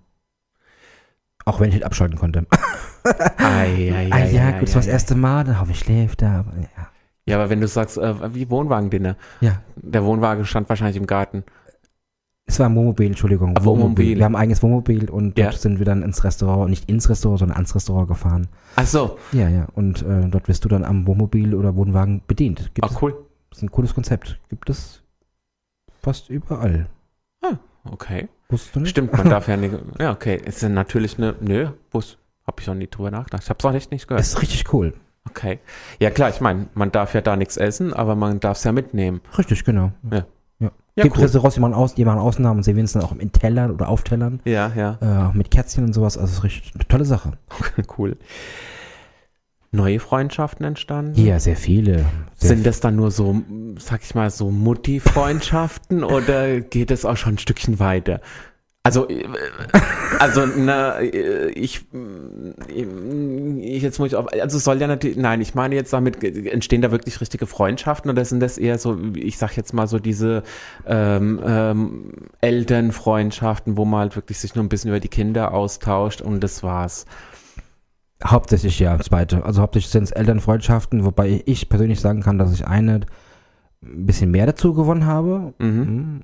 [1.45, 2.47] Auch wenn ich nicht abschalten konnte.
[3.37, 5.79] Ei, ei, ah ei, ja, ei, gut, das war das erste Mal, dann hoffe ich
[5.79, 6.45] schläft da.
[6.59, 6.88] Ja.
[7.29, 11.43] Ja, aber wenn du sagst, äh, wie Wohnwagendinner, ja, der Wohnwagen stand wahrscheinlich im Garten.
[12.45, 13.55] es war ein Wohnmobil, Entschuldigung.
[13.57, 14.17] Ah, Wohnmobil.
[14.17, 15.49] Wir haben ein eigenes Wohnmobil und Ja.
[15.49, 18.47] dort sind wir dann ins Restaurant, nicht ins Restaurant, sondern ans Restaurant gefahren.
[18.75, 19.67] Ach so, Ja, ja.
[19.75, 22.71] Und äh, dort wirst du dann am Wohnmobil oder Wohnwagen bedient.
[22.73, 23.15] Gibt ach es, cool.
[23.49, 24.39] das ist ein cooles Konzept.
[24.49, 25.03] Gibt es
[26.01, 26.87] fast überall.
[27.85, 28.27] Okay.
[28.49, 28.89] Wusstest du nicht?
[28.89, 29.73] Stimmt, man darf ja nicht.
[29.99, 30.35] Ja, okay.
[30.43, 31.33] Ist natürlich eine.
[31.39, 32.17] Nö, Bus.
[32.45, 33.43] Hab ich noch nie drüber nachgedacht.
[33.43, 34.21] Ich hab's auch echt nicht gehört.
[34.21, 34.93] Ist richtig cool.
[35.27, 35.59] Okay.
[35.99, 38.71] Ja, klar, ich meine, man darf ja da nichts essen, aber man darf es ja
[38.71, 39.21] mitnehmen.
[39.37, 39.91] Richtig, genau.
[40.11, 40.25] Ja.
[40.59, 40.71] ja.
[40.95, 41.23] Ja, Gibt cool.
[41.23, 43.89] Restaurants, die machen, aus, die machen Ausnahmen und servieren es dann auch in Tellern oder
[43.89, 44.41] auf Tellern.
[44.43, 44.97] Ja, ja.
[45.01, 46.17] Äh, auch mit Kerzchen und sowas.
[46.17, 47.33] Also ist richtig eine tolle Sache.
[47.97, 48.17] cool.
[49.71, 51.23] Neue Freundschaften entstanden?
[51.23, 52.05] Ja, sehr viele.
[52.35, 53.43] Sehr Sind das dann nur so,
[53.77, 58.19] sag ich mal, so Mutti-Freundschaften oder geht es auch schon ein Stückchen weiter?
[58.89, 59.23] Also, äh,
[60.17, 62.83] also, na, äh, ich, äh,
[63.61, 66.81] ich, jetzt muss ich auf, also soll ja natürlich, nein, ich meine jetzt damit, entstehen
[66.81, 70.41] da wirklich richtige Freundschaften oder sind das eher so, ich sag jetzt mal so diese
[70.87, 76.21] ähm, ähm, Elternfreundschaften, wo man halt wirklich sich nur ein bisschen über die Kinder austauscht
[76.21, 77.05] und das war's.
[78.25, 79.45] Hauptsächlich ja, zweite.
[79.45, 83.01] Also hauptsächlich sind es Elternfreundschaften, wobei ich persönlich sagen kann, dass ich eine
[83.81, 85.53] ein bisschen mehr dazu gewonnen habe.
[85.59, 85.67] Mhm.
[85.67, 86.21] Mhm.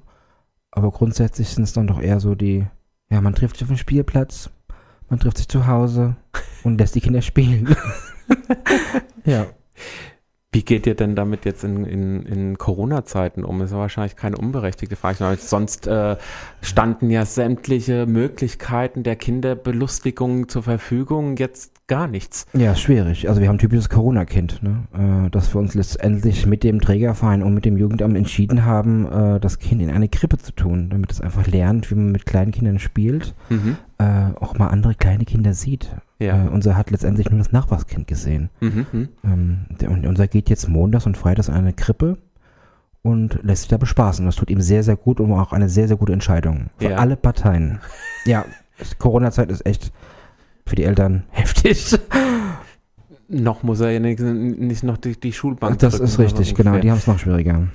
[0.75, 2.67] Aber grundsätzlich sind es dann doch eher so die,
[3.09, 4.49] ja, man trifft sich auf dem Spielplatz,
[5.09, 6.17] man trifft sich zu Hause
[6.63, 7.75] und lässt die Kinder spielen.
[9.25, 9.47] ja.
[10.55, 13.61] Wie geht ihr denn damit jetzt in, in, in Corona-Zeiten um?
[13.61, 15.35] Ist ja wahrscheinlich keine unberechtigte Frage.
[15.37, 16.15] Sonst äh,
[16.61, 22.45] standen ja sämtliche Möglichkeiten der Kinderbelustigung zur Verfügung, jetzt gar nichts.
[22.53, 23.27] Ja, ist schwierig.
[23.27, 25.25] Also wir haben ein typisches Corona-Kind, ne?
[25.27, 29.39] äh, dass wir uns letztendlich mit dem Trägerverein und mit dem Jugendamt entschieden haben, äh,
[29.41, 32.51] das Kind in eine Krippe zu tun, damit es einfach lernt, wie man mit kleinen
[32.51, 33.75] Kindern spielt, Mhm.
[33.97, 35.89] äh, auch mal andere kleine Kinder sieht.
[36.19, 36.45] Ja.
[36.45, 38.49] Äh, unser hat letztendlich nur das Nachbarskind gesehen.
[38.61, 38.85] Mhm.
[38.91, 39.09] mhm.
[39.23, 42.17] Ähm, der, und unser geht jetzt montags und freitags in eine Krippe
[43.01, 44.25] und lässt sich da bespaßen.
[44.25, 46.69] Das tut ihm sehr, sehr gut und war auch eine sehr, sehr gute Entscheidung.
[46.77, 46.97] Für Ja.
[46.97, 47.79] alle Parteien.
[48.25, 48.43] Ja,
[48.97, 49.91] Corona-Zeit ist echt
[50.65, 51.95] für die Eltern heftig.
[53.27, 56.79] Noch muss er ja nicht, nicht noch die, die Schulbank das drücken, ist richtig, genau.
[56.79, 57.67] Die haben es noch schwieriger.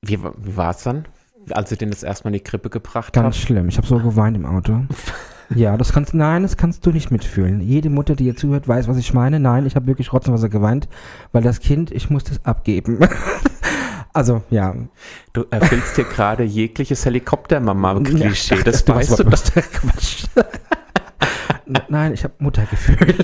[0.00, 1.04] Wie, wie war es dann,
[1.50, 3.44] als ihr den das erstmal in die Krippe gebracht Ganz habt?
[3.46, 3.68] schlimm.
[3.68, 4.80] Ich habe so geweint im Auto.
[5.54, 7.60] Ja, das kannst nein, das kannst du nicht mitfühlen.
[7.60, 9.40] Jede Mutter, die hier zuhört, weiß, was ich meine.
[9.40, 10.88] Nein, ich habe wirklich Rotzenwasser geweint,
[11.32, 12.98] weil das Kind, ich muss das abgeben.
[14.12, 14.74] also, ja.
[15.32, 19.62] Du erfüllst hier gerade jegliches Helikoptermama-Klischee, Ja, das du weißt du was- doch.
[19.72, 20.24] Quatsch.
[21.88, 23.14] Nein, ich habe Muttergefühl.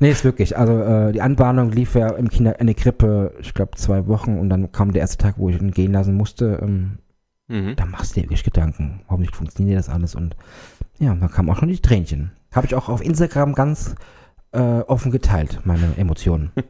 [0.00, 0.56] nee, ist wirklich.
[0.56, 4.38] Also äh, die Anbahnung lief ja im Kinder in der Krippe, ich glaube zwei Wochen
[4.38, 6.58] und dann kam der erste Tag, wo ich ihn gehen lassen musste.
[6.62, 6.98] Ähm,
[7.48, 7.76] Mhm.
[7.76, 10.34] da machst du dir wirklich Gedanken, hoffentlich funktioniert das alles und
[10.98, 12.32] ja, da kamen auch schon die Tränchen.
[12.52, 13.96] Habe ich auch auf Instagram ganz
[14.52, 16.52] äh, offen geteilt, meine Emotionen.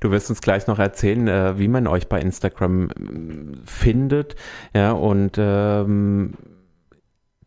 [0.00, 4.34] Du wirst uns gleich noch erzählen, äh, wie man euch bei Instagram ähm, findet.
[4.74, 6.32] Ja, und ähm,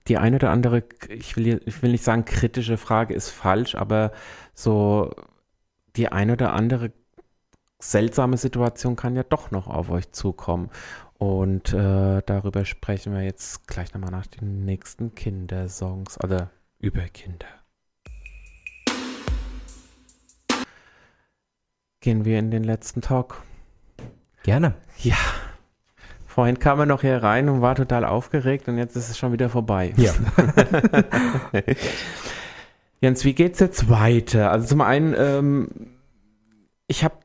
[0.08, 4.12] die eine oder andere, ich will, ich will nicht sagen, kritische Frage ist falsch, aber
[4.54, 5.12] so
[5.96, 6.92] die eine oder andere
[7.80, 10.70] seltsame Situation kann ja doch noch auf euch zukommen.
[11.18, 16.50] Und äh, darüber sprechen wir jetzt gleich nochmal nach den nächsten Kindersongs, oder
[16.80, 17.48] über Kinder.
[22.02, 23.42] Gehen wir in den letzten Talk.
[24.44, 24.76] Gerne.
[25.00, 25.16] Ja.
[26.26, 29.32] Vorhin kam er noch hier rein und war total aufgeregt und jetzt ist es schon
[29.32, 29.94] wieder vorbei.
[29.96, 30.14] Ja.
[33.02, 34.52] Jens, wie geht's jetzt weiter?
[34.52, 35.70] Also zum einen, ähm,
[36.88, 37.16] ich habe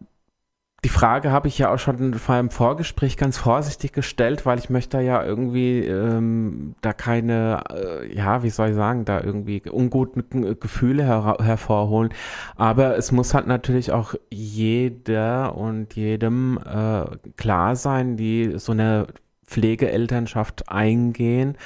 [0.98, 5.00] Frage habe ich ja auch schon vor einem Vorgespräch ganz vorsichtig gestellt, weil ich möchte
[5.00, 10.24] ja irgendwie ähm, da keine, äh, ja, wie soll ich sagen, da irgendwie ungute
[10.56, 12.12] Gefühle her hervorholen.
[12.56, 17.04] Aber es muss halt natürlich auch jeder und jedem äh,
[17.36, 19.06] klar sein, die so eine
[19.46, 21.56] Pflegeelternschaft eingehen,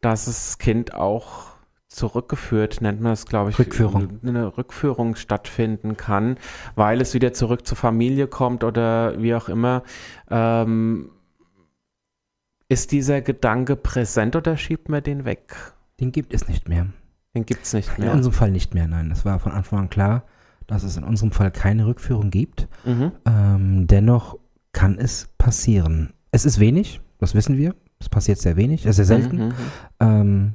[0.00, 1.49] dass das Kind auch
[1.90, 4.20] zurückgeführt, nennt man es, glaube ich, Rückführung.
[4.22, 6.36] eine Rückführung stattfinden kann,
[6.76, 9.82] weil es wieder zurück zur Familie kommt oder wie auch immer.
[10.30, 11.10] Ähm,
[12.68, 15.56] ist dieser Gedanke präsent oder schiebt man den weg?
[15.98, 16.86] Den gibt es nicht mehr.
[17.34, 18.12] Den gibt es nicht In mehr.
[18.12, 19.10] unserem Fall nicht mehr, nein.
[19.10, 20.22] Es war von Anfang an klar,
[20.68, 22.68] dass es in unserem Fall keine Rückführung gibt.
[22.84, 23.12] Mhm.
[23.26, 24.38] Ähm, dennoch
[24.72, 26.12] kann es passieren.
[26.30, 27.74] Es ist wenig, das wissen wir.
[27.98, 29.36] Es passiert sehr wenig, sehr selten.
[29.36, 29.54] Mhm, mhm.
[29.98, 30.54] Ähm,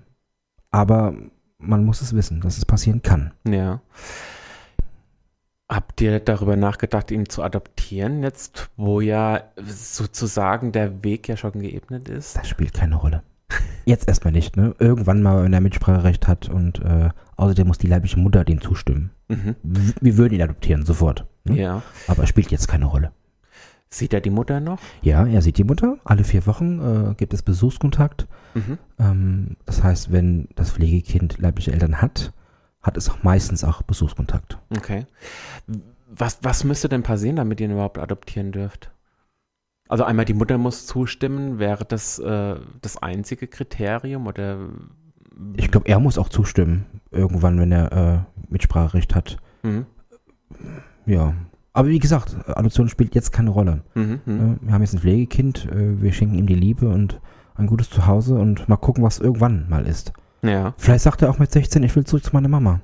[0.75, 1.15] aber
[1.57, 3.31] man muss es wissen, dass es passieren kann.
[3.47, 3.79] Ja.
[5.69, 11.53] Habt ihr darüber nachgedacht, ihn zu adoptieren, jetzt, wo ja sozusagen der Weg ja schon
[11.53, 12.35] geebnet ist?
[12.35, 13.23] Das spielt keine Rolle.
[13.85, 14.75] Jetzt erstmal nicht, ne?
[14.79, 19.11] Irgendwann mal, wenn er Mitspracherecht hat und äh, außerdem muss die leibliche Mutter dem zustimmen.
[19.27, 19.55] Mhm.
[19.63, 21.25] Wir würden ihn adoptieren, sofort.
[21.43, 21.57] Ne?
[21.57, 21.83] Ja.
[22.07, 23.11] Aber es spielt jetzt keine Rolle.
[23.95, 24.79] Sieht er die Mutter noch?
[25.01, 25.97] Ja, er sieht die Mutter.
[26.03, 28.27] Alle vier Wochen äh, gibt es Besuchskontakt.
[28.53, 28.77] Mhm.
[28.99, 32.33] Ähm, das heißt, wenn das Pflegekind leibliche Eltern hat,
[32.81, 34.57] hat es auch meistens auch Besuchskontakt.
[34.75, 35.05] Okay.
[36.07, 38.91] Was, was müsste denn passieren, damit ihr ihn überhaupt adoptieren dürft?
[39.87, 44.57] Also einmal die Mutter muss zustimmen, wäre das äh, das einzige Kriterium oder
[45.55, 48.19] Ich glaube, er muss auch zustimmen, irgendwann, wenn er äh,
[48.51, 49.37] Mitspracherecht hat.
[49.63, 49.85] Mhm.
[51.05, 51.33] Ja.
[51.75, 53.81] Aber wie gesagt, Adoption spielt jetzt keine Rolle.
[53.95, 54.21] Mhm.
[54.25, 54.59] Mhm.
[54.61, 57.19] Wir haben jetzt ein Pflegekind, äh, wir schenken ihm die Liebe und
[57.55, 60.13] ein gutes Zuhause und mal gucken, was irgendwann mal ist.
[60.41, 62.81] Ja, Vielleicht sagt er auch mit 16, ich will zurück zu meiner Mama.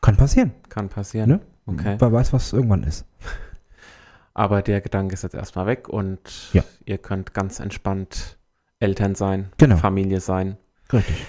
[0.00, 0.52] Kann passieren.
[0.68, 1.28] kann passieren.
[1.28, 1.40] Ne?
[1.66, 1.96] Okay.
[1.98, 3.04] Wer weiß, was irgendwann ist.
[4.34, 6.62] Aber der Gedanke ist jetzt erstmal weg und Ja.
[6.86, 8.38] ihr könnt ganz entspannt
[8.80, 9.76] Eltern sein, Genau.
[9.76, 10.56] Familie sein.
[10.92, 11.26] Richtig.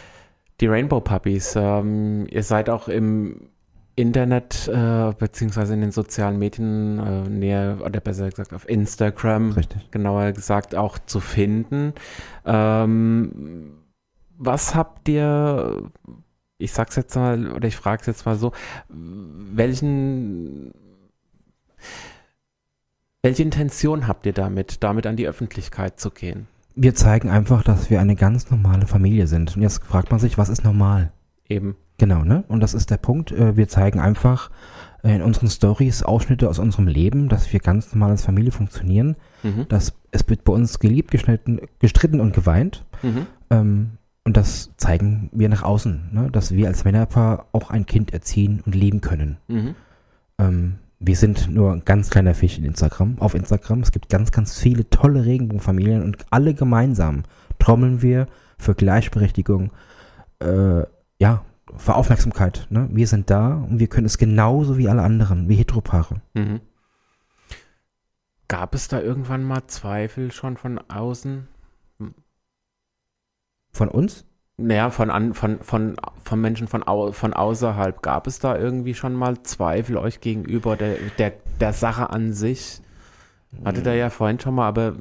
[0.62, 3.50] Die Rainbow Puppies, ähm, ihr seid auch im
[3.96, 9.92] Internet äh, beziehungsweise in den sozialen Medien äh, näher oder besser gesagt auf Instagram, Richtig.
[9.92, 11.94] genauer gesagt auch zu finden.
[12.46, 13.74] Ähm,
[14.38, 15.92] was habt ihr,
[16.58, 18.52] ich sag's jetzt mal oder ich frage es jetzt mal so,
[18.90, 20.74] welchen
[23.22, 26.48] welche Intention habt ihr damit, damit an die Öffentlichkeit zu gehen?
[26.76, 29.56] Wir zeigen einfach, dass wir eine ganz normale Familie sind.
[29.56, 31.14] Und jetzt fragt man sich, was ist normal?
[31.48, 31.78] Eben.
[32.04, 32.44] Genau, ne?
[32.50, 33.32] Und das ist der Punkt.
[33.32, 34.52] Äh, Wir zeigen einfach
[35.04, 39.16] äh, in unseren Stories Ausschnitte aus unserem Leben, dass wir ganz normal als Familie funktionieren.
[39.42, 39.70] Mhm.
[39.70, 42.84] Dass es wird bei uns geliebt, geschnitten, gestritten und geweint.
[43.04, 43.28] Mhm.
[43.50, 43.92] Ähm,
[44.26, 46.30] und das zeigen wir nach außen, ne?
[46.30, 49.38] dass wir als Männerpaar auch ein Kind erziehen und lieben können.
[49.48, 49.76] Mhm.
[50.40, 53.80] Ähm, wir sind nur ein ganz kleiner Fisch in Instagram, auf Instagram.
[53.80, 57.24] Es gibt ganz, ganz viele tolle Regenbogenfamilien und alle gemeinsam
[57.60, 58.28] trommeln wir
[58.58, 59.72] für Gleichberechtigung,
[60.42, 60.82] äh,
[61.18, 61.46] ja,
[61.76, 62.68] für Aufmerksamkeit.
[62.70, 62.90] Ne?
[62.92, 66.22] Wir sind da und wir können es genauso wie alle anderen, wie Heteropaare.
[66.34, 66.62] Mhm.
[68.48, 71.48] Gab es da irgendwann mal Zweifel schon von außen?
[73.72, 74.26] Von uns?
[74.58, 78.04] Naja, von, an, von, von, von Menschen von, au, von außerhalb.
[78.04, 82.82] Gab es da irgendwie schon mal Zweifel euch gegenüber der, der, der Sache an sich?
[83.66, 84.94] Hatte der ja vorhin schon mal, aber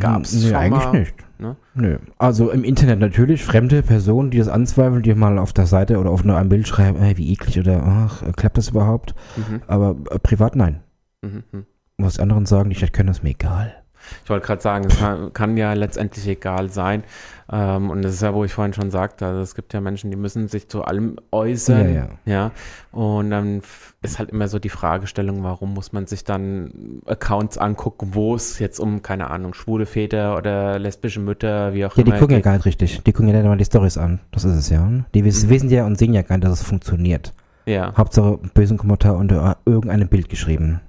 [0.00, 0.98] gab es Nö, schon eigentlich mal?
[0.98, 1.14] nicht.
[1.38, 1.56] ne?
[1.74, 1.98] Nö.
[2.16, 6.10] Also im Internet natürlich, fremde Personen, die das anzweifeln, die mal auf der Seite oder
[6.10, 9.14] auf nur einem Bild schreiben, ey, wie eklig oder ach, äh, klappt das überhaupt?
[9.36, 9.60] Mhm.
[9.66, 10.80] Aber äh, privat nein.
[11.22, 11.66] Mhm.
[11.98, 13.79] Was anderen sagen, ich nicht können, ist mir egal.
[14.24, 17.04] Ich wollte gerade sagen, es kann, kann ja letztendlich egal sein.
[17.52, 20.10] Ähm, und das ist ja, wo ich vorhin schon sagte, also es gibt ja Menschen,
[20.10, 21.94] die müssen sich zu allem äußern.
[21.94, 22.50] Ja, ja.
[22.92, 23.62] Und dann
[24.02, 28.58] ist halt immer so die Fragestellung, warum muss man sich dann Accounts angucken, wo es
[28.60, 32.18] jetzt um, keine Ahnung, schwule Väter oder lesbische Mütter, wie auch Ja, die immer.
[32.20, 33.02] gucken ja gar nicht richtig.
[33.02, 34.20] Die gucken ja nicht mal die Stories an.
[34.30, 34.88] Das ist es ja.
[35.14, 35.50] Die wissen, Mhm.
[35.52, 37.32] wissen ja und sehen ja gar nicht, dass es funktioniert.
[37.66, 40.80] Ja, Hauptsache bösen Kommentar unter irgendeinem Bild geschrieben.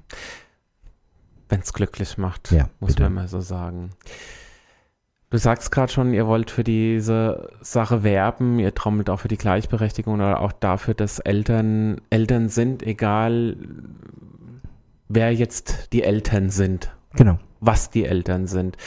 [1.51, 3.03] Wenn es glücklich macht, Ja, muss bitte.
[3.03, 3.91] man immer so sagen.
[5.29, 9.37] Du sagst gerade schon, ihr wollt für diese Sache werben, ihr trommelt auch für die
[9.37, 13.55] Gleichberechtigung oder auch dafür, dass Eltern Eltern sind, egal
[15.07, 17.37] wer jetzt die Eltern sind, Genau.
[17.59, 18.77] was die Eltern sind.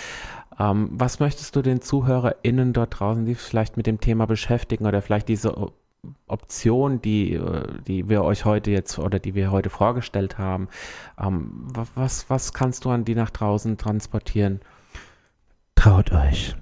[0.58, 5.02] Ähm, was möchtest du den ZuhörerInnen dort draußen, die vielleicht mit dem Thema beschäftigen oder
[5.02, 5.54] vielleicht diese
[6.26, 10.68] Option, die, äh, die wir euch heute jetzt oder die wir heute vorgestellt haben,
[11.20, 14.60] ähm, wa- was, was kannst du an die nach draußen transportieren?
[15.74, 16.54] Traut euch.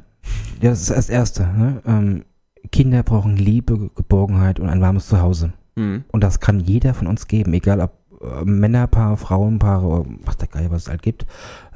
[0.61, 1.43] Ja, das ist das Erste.
[1.45, 1.83] Ne?
[1.87, 2.25] Ähm,
[2.71, 5.53] Kinder brauchen Liebe, Geborgenheit und ein warmes Zuhause.
[5.77, 6.05] Hm.
[6.13, 10.49] Und das kann jeder von uns geben, egal ob äh, Männerpaar, Frauenpaare oder was der
[10.49, 11.27] Geil, was es halt gibt.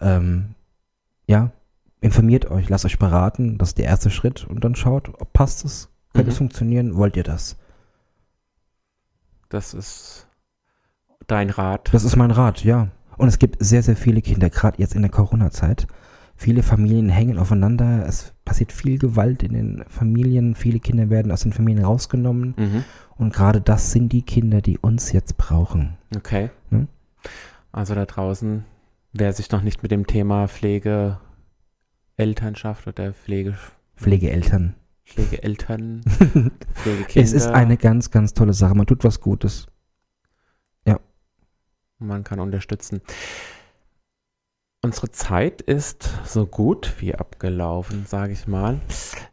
[0.00, 0.54] Ähm,
[1.26, 1.50] ja,
[2.00, 5.64] informiert euch, lasst euch beraten, das ist der erste Schritt und dann schaut, ob passt
[5.64, 6.32] es, könnte Mhm.
[6.32, 7.56] es funktionieren, wollt ihr das?
[9.48, 10.26] Das ist
[11.26, 11.88] dein Rat.
[11.92, 12.88] Das ist mein Rat, ja.
[13.16, 15.86] Und es gibt sehr, sehr viele Kinder, gerade jetzt in der Corona-Zeit.
[16.38, 21.40] Viele Familien hängen aufeinander, es passiert viel Gewalt in den Familien, viele Kinder werden aus
[21.42, 22.84] den Familien rausgenommen Mhm.
[23.16, 25.96] und gerade das sind die Kinder, die uns jetzt brauchen.
[26.14, 26.50] Okay.
[26.68, 26.88] Hm?
[27.72, 28.64] Also da draußen,
[29.14, 31.18] wer sich noch nicht mit dem Thema Pflege,
[32.18, 33.54] Elternschaft oder Pflege,
[33.96, 34.74] Pflegeeltern.
[35.06, 36.02] Pflegeeltern,
[36.74, 38.74] Pflegekinder, Es ist eine ganz, ganz tolle Sache.
[38.74, 39.66] Man tut was Gutes.
[41.98, 43.00] man kann unterstützen.
[44.82, 48.80] Unsere Zeit ist so gut wie abgelaufen, sage ich mal.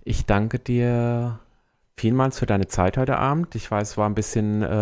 [0.06, 1.40] Ich danke dir
[1.98, 3.54] vielmals für deine Zeit heute Abend.
[3.56, 4.74] Ich weiß, es war ein bisschen äh,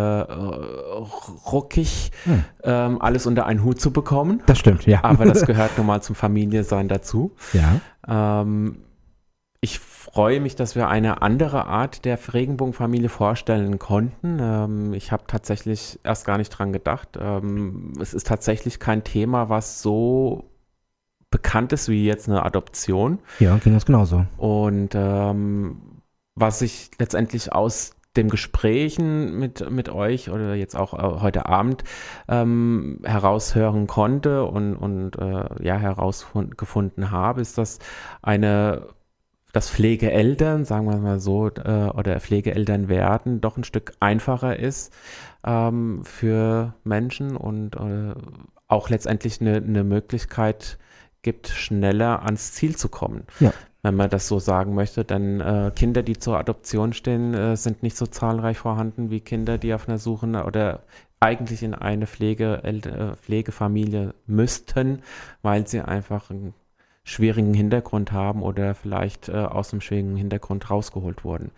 [1.52, 2.44] ruckig, Hm.
[2.62, 4.42] ähm, alles unter einen Hut zu bekommen.
[4.46, 5.02] Das stimmt, ja.
[5.02, 7.32] Aber das gehört nun mal zum Familiensein dazu.
[7.52, 7.80] ja.
[8.42, 8.84] Ähm,
[9.64, 14.38] ich freue mich, dass wir eine andere Art der Regenbogenfamilie vorstellen konnten.
[14.40, 17.16] Ähm, ich habe tatsächlich erst gar nicht dran gedacht.
[17.18, 20.50] Ähm, es ist tatsächlich kein Thema, was so
[21.30, 23.20] bekannt ist wie jetzt eine Adoption.
[23.38, 24.26] Ja, ging uns genauso.
[24.36, 26.02] Und ähm,
[26.34, 31.84] was ich letztendlich aus dem Gesprächen mit, mit euch oder jetzt auch äh, heute Abend
[32.26, 37.78] ähm, heraushören konnte und, und äh, ja herausgefunden habe, ist, dass
[38.22, 38.88] eine
[39.52, 44.92] dass Pflegeeltern, sagen wir mal so, äh, oder Pflegeeltern werden doch ein Stück einfacher ist
[45.44, 48.14] ähm, für Menschen und äh,
[48.68, 50.78] auch letztendlich eine, eine Möglichkeit
[51.20, 53.24] gibt, schneller ans Ziel zu kommen.
[53.40, 53.52] Ja.
[53.82, 57.82] Wenn man das so sagen möchte, denn äh, Kinder, die zur Adoption stehen, äh, sind
[57.82, 60.82] nicht so zahlreich vorhanden wie Kinder, die auf einer Suche oder
[61.18, 65.02] eigentlich in eine Pflege, äh, Pflegefamilie müssten,
[65.42, 66.54] weil sie einfach einen
[67.04, 71.50] schwierigen Hintergrund haben oder vielleicht äh, aus einem schwierigen Hintergrund rausgeholt wurden.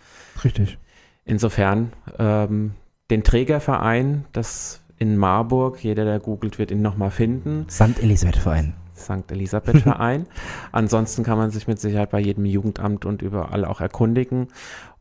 [0.43, 0.79] Richtig.
[1.25, 2.73] Insofern ähm,
[3.11, 7.67] den Trägerverein, das in Marburg, jeder, der googelt, wird ihn nochmal finden.
[7.69, 8.01] St.
[8.01, 8.75] Elisabeth Verein.
[8.97, 9.25] St.
[9.31, 10.27] Elisabeth Verein.
[10.73, 14.49] Ansonsten kann man sich mit Sicherheit bei jedem Jugendamt und überall auch erkundigen.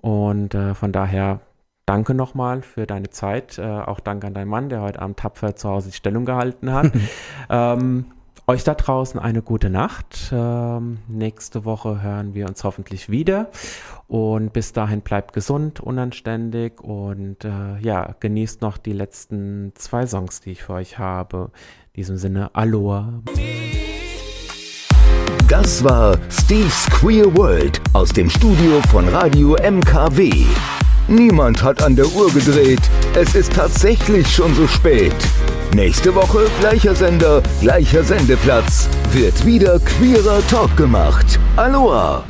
[0.01, 1.39] Und äh, von daher
[1.85, 3.57] danke nochmal für deine Zeit.
[3.57, 6.71] Äh, auch danke an deinen Mann, der heute Abend tapfer zu Hause die Stellung gehalten
[6.73, 6.91] hat.
[7.49, 8.05] ähm,
[8.47, 10.31] euch da draußen eine gute Nacht.
[10.31, 13.49] Ähm, nächste Woche hören wir uns hoffentlich wieder.
[14.07, 20.41] Und bis dahin bleibt gesund, unanständig und äh, ja, genießt noch die letzten zwei Songs,
[20.41, 21.51] die ich für euch habe.
[21.93, 23.21] In diesem Sinne, Aloha.
[25.47, 30.45] Das war Steve's Queer World aus dem Studio von Radio MKW.
[31.07, 32.81] Niemand hat an der Uhr gedreht.
[33.15, 35.15] Es ist tatsächlich schon so spät.
[35.73, 38.87] Nächste Woche gleicher Sender, gleicher Sendeplatz.
[39.11, 41.39] Wird wieder queerer Talk gemacht.
[41.55, 42.23] Aloha!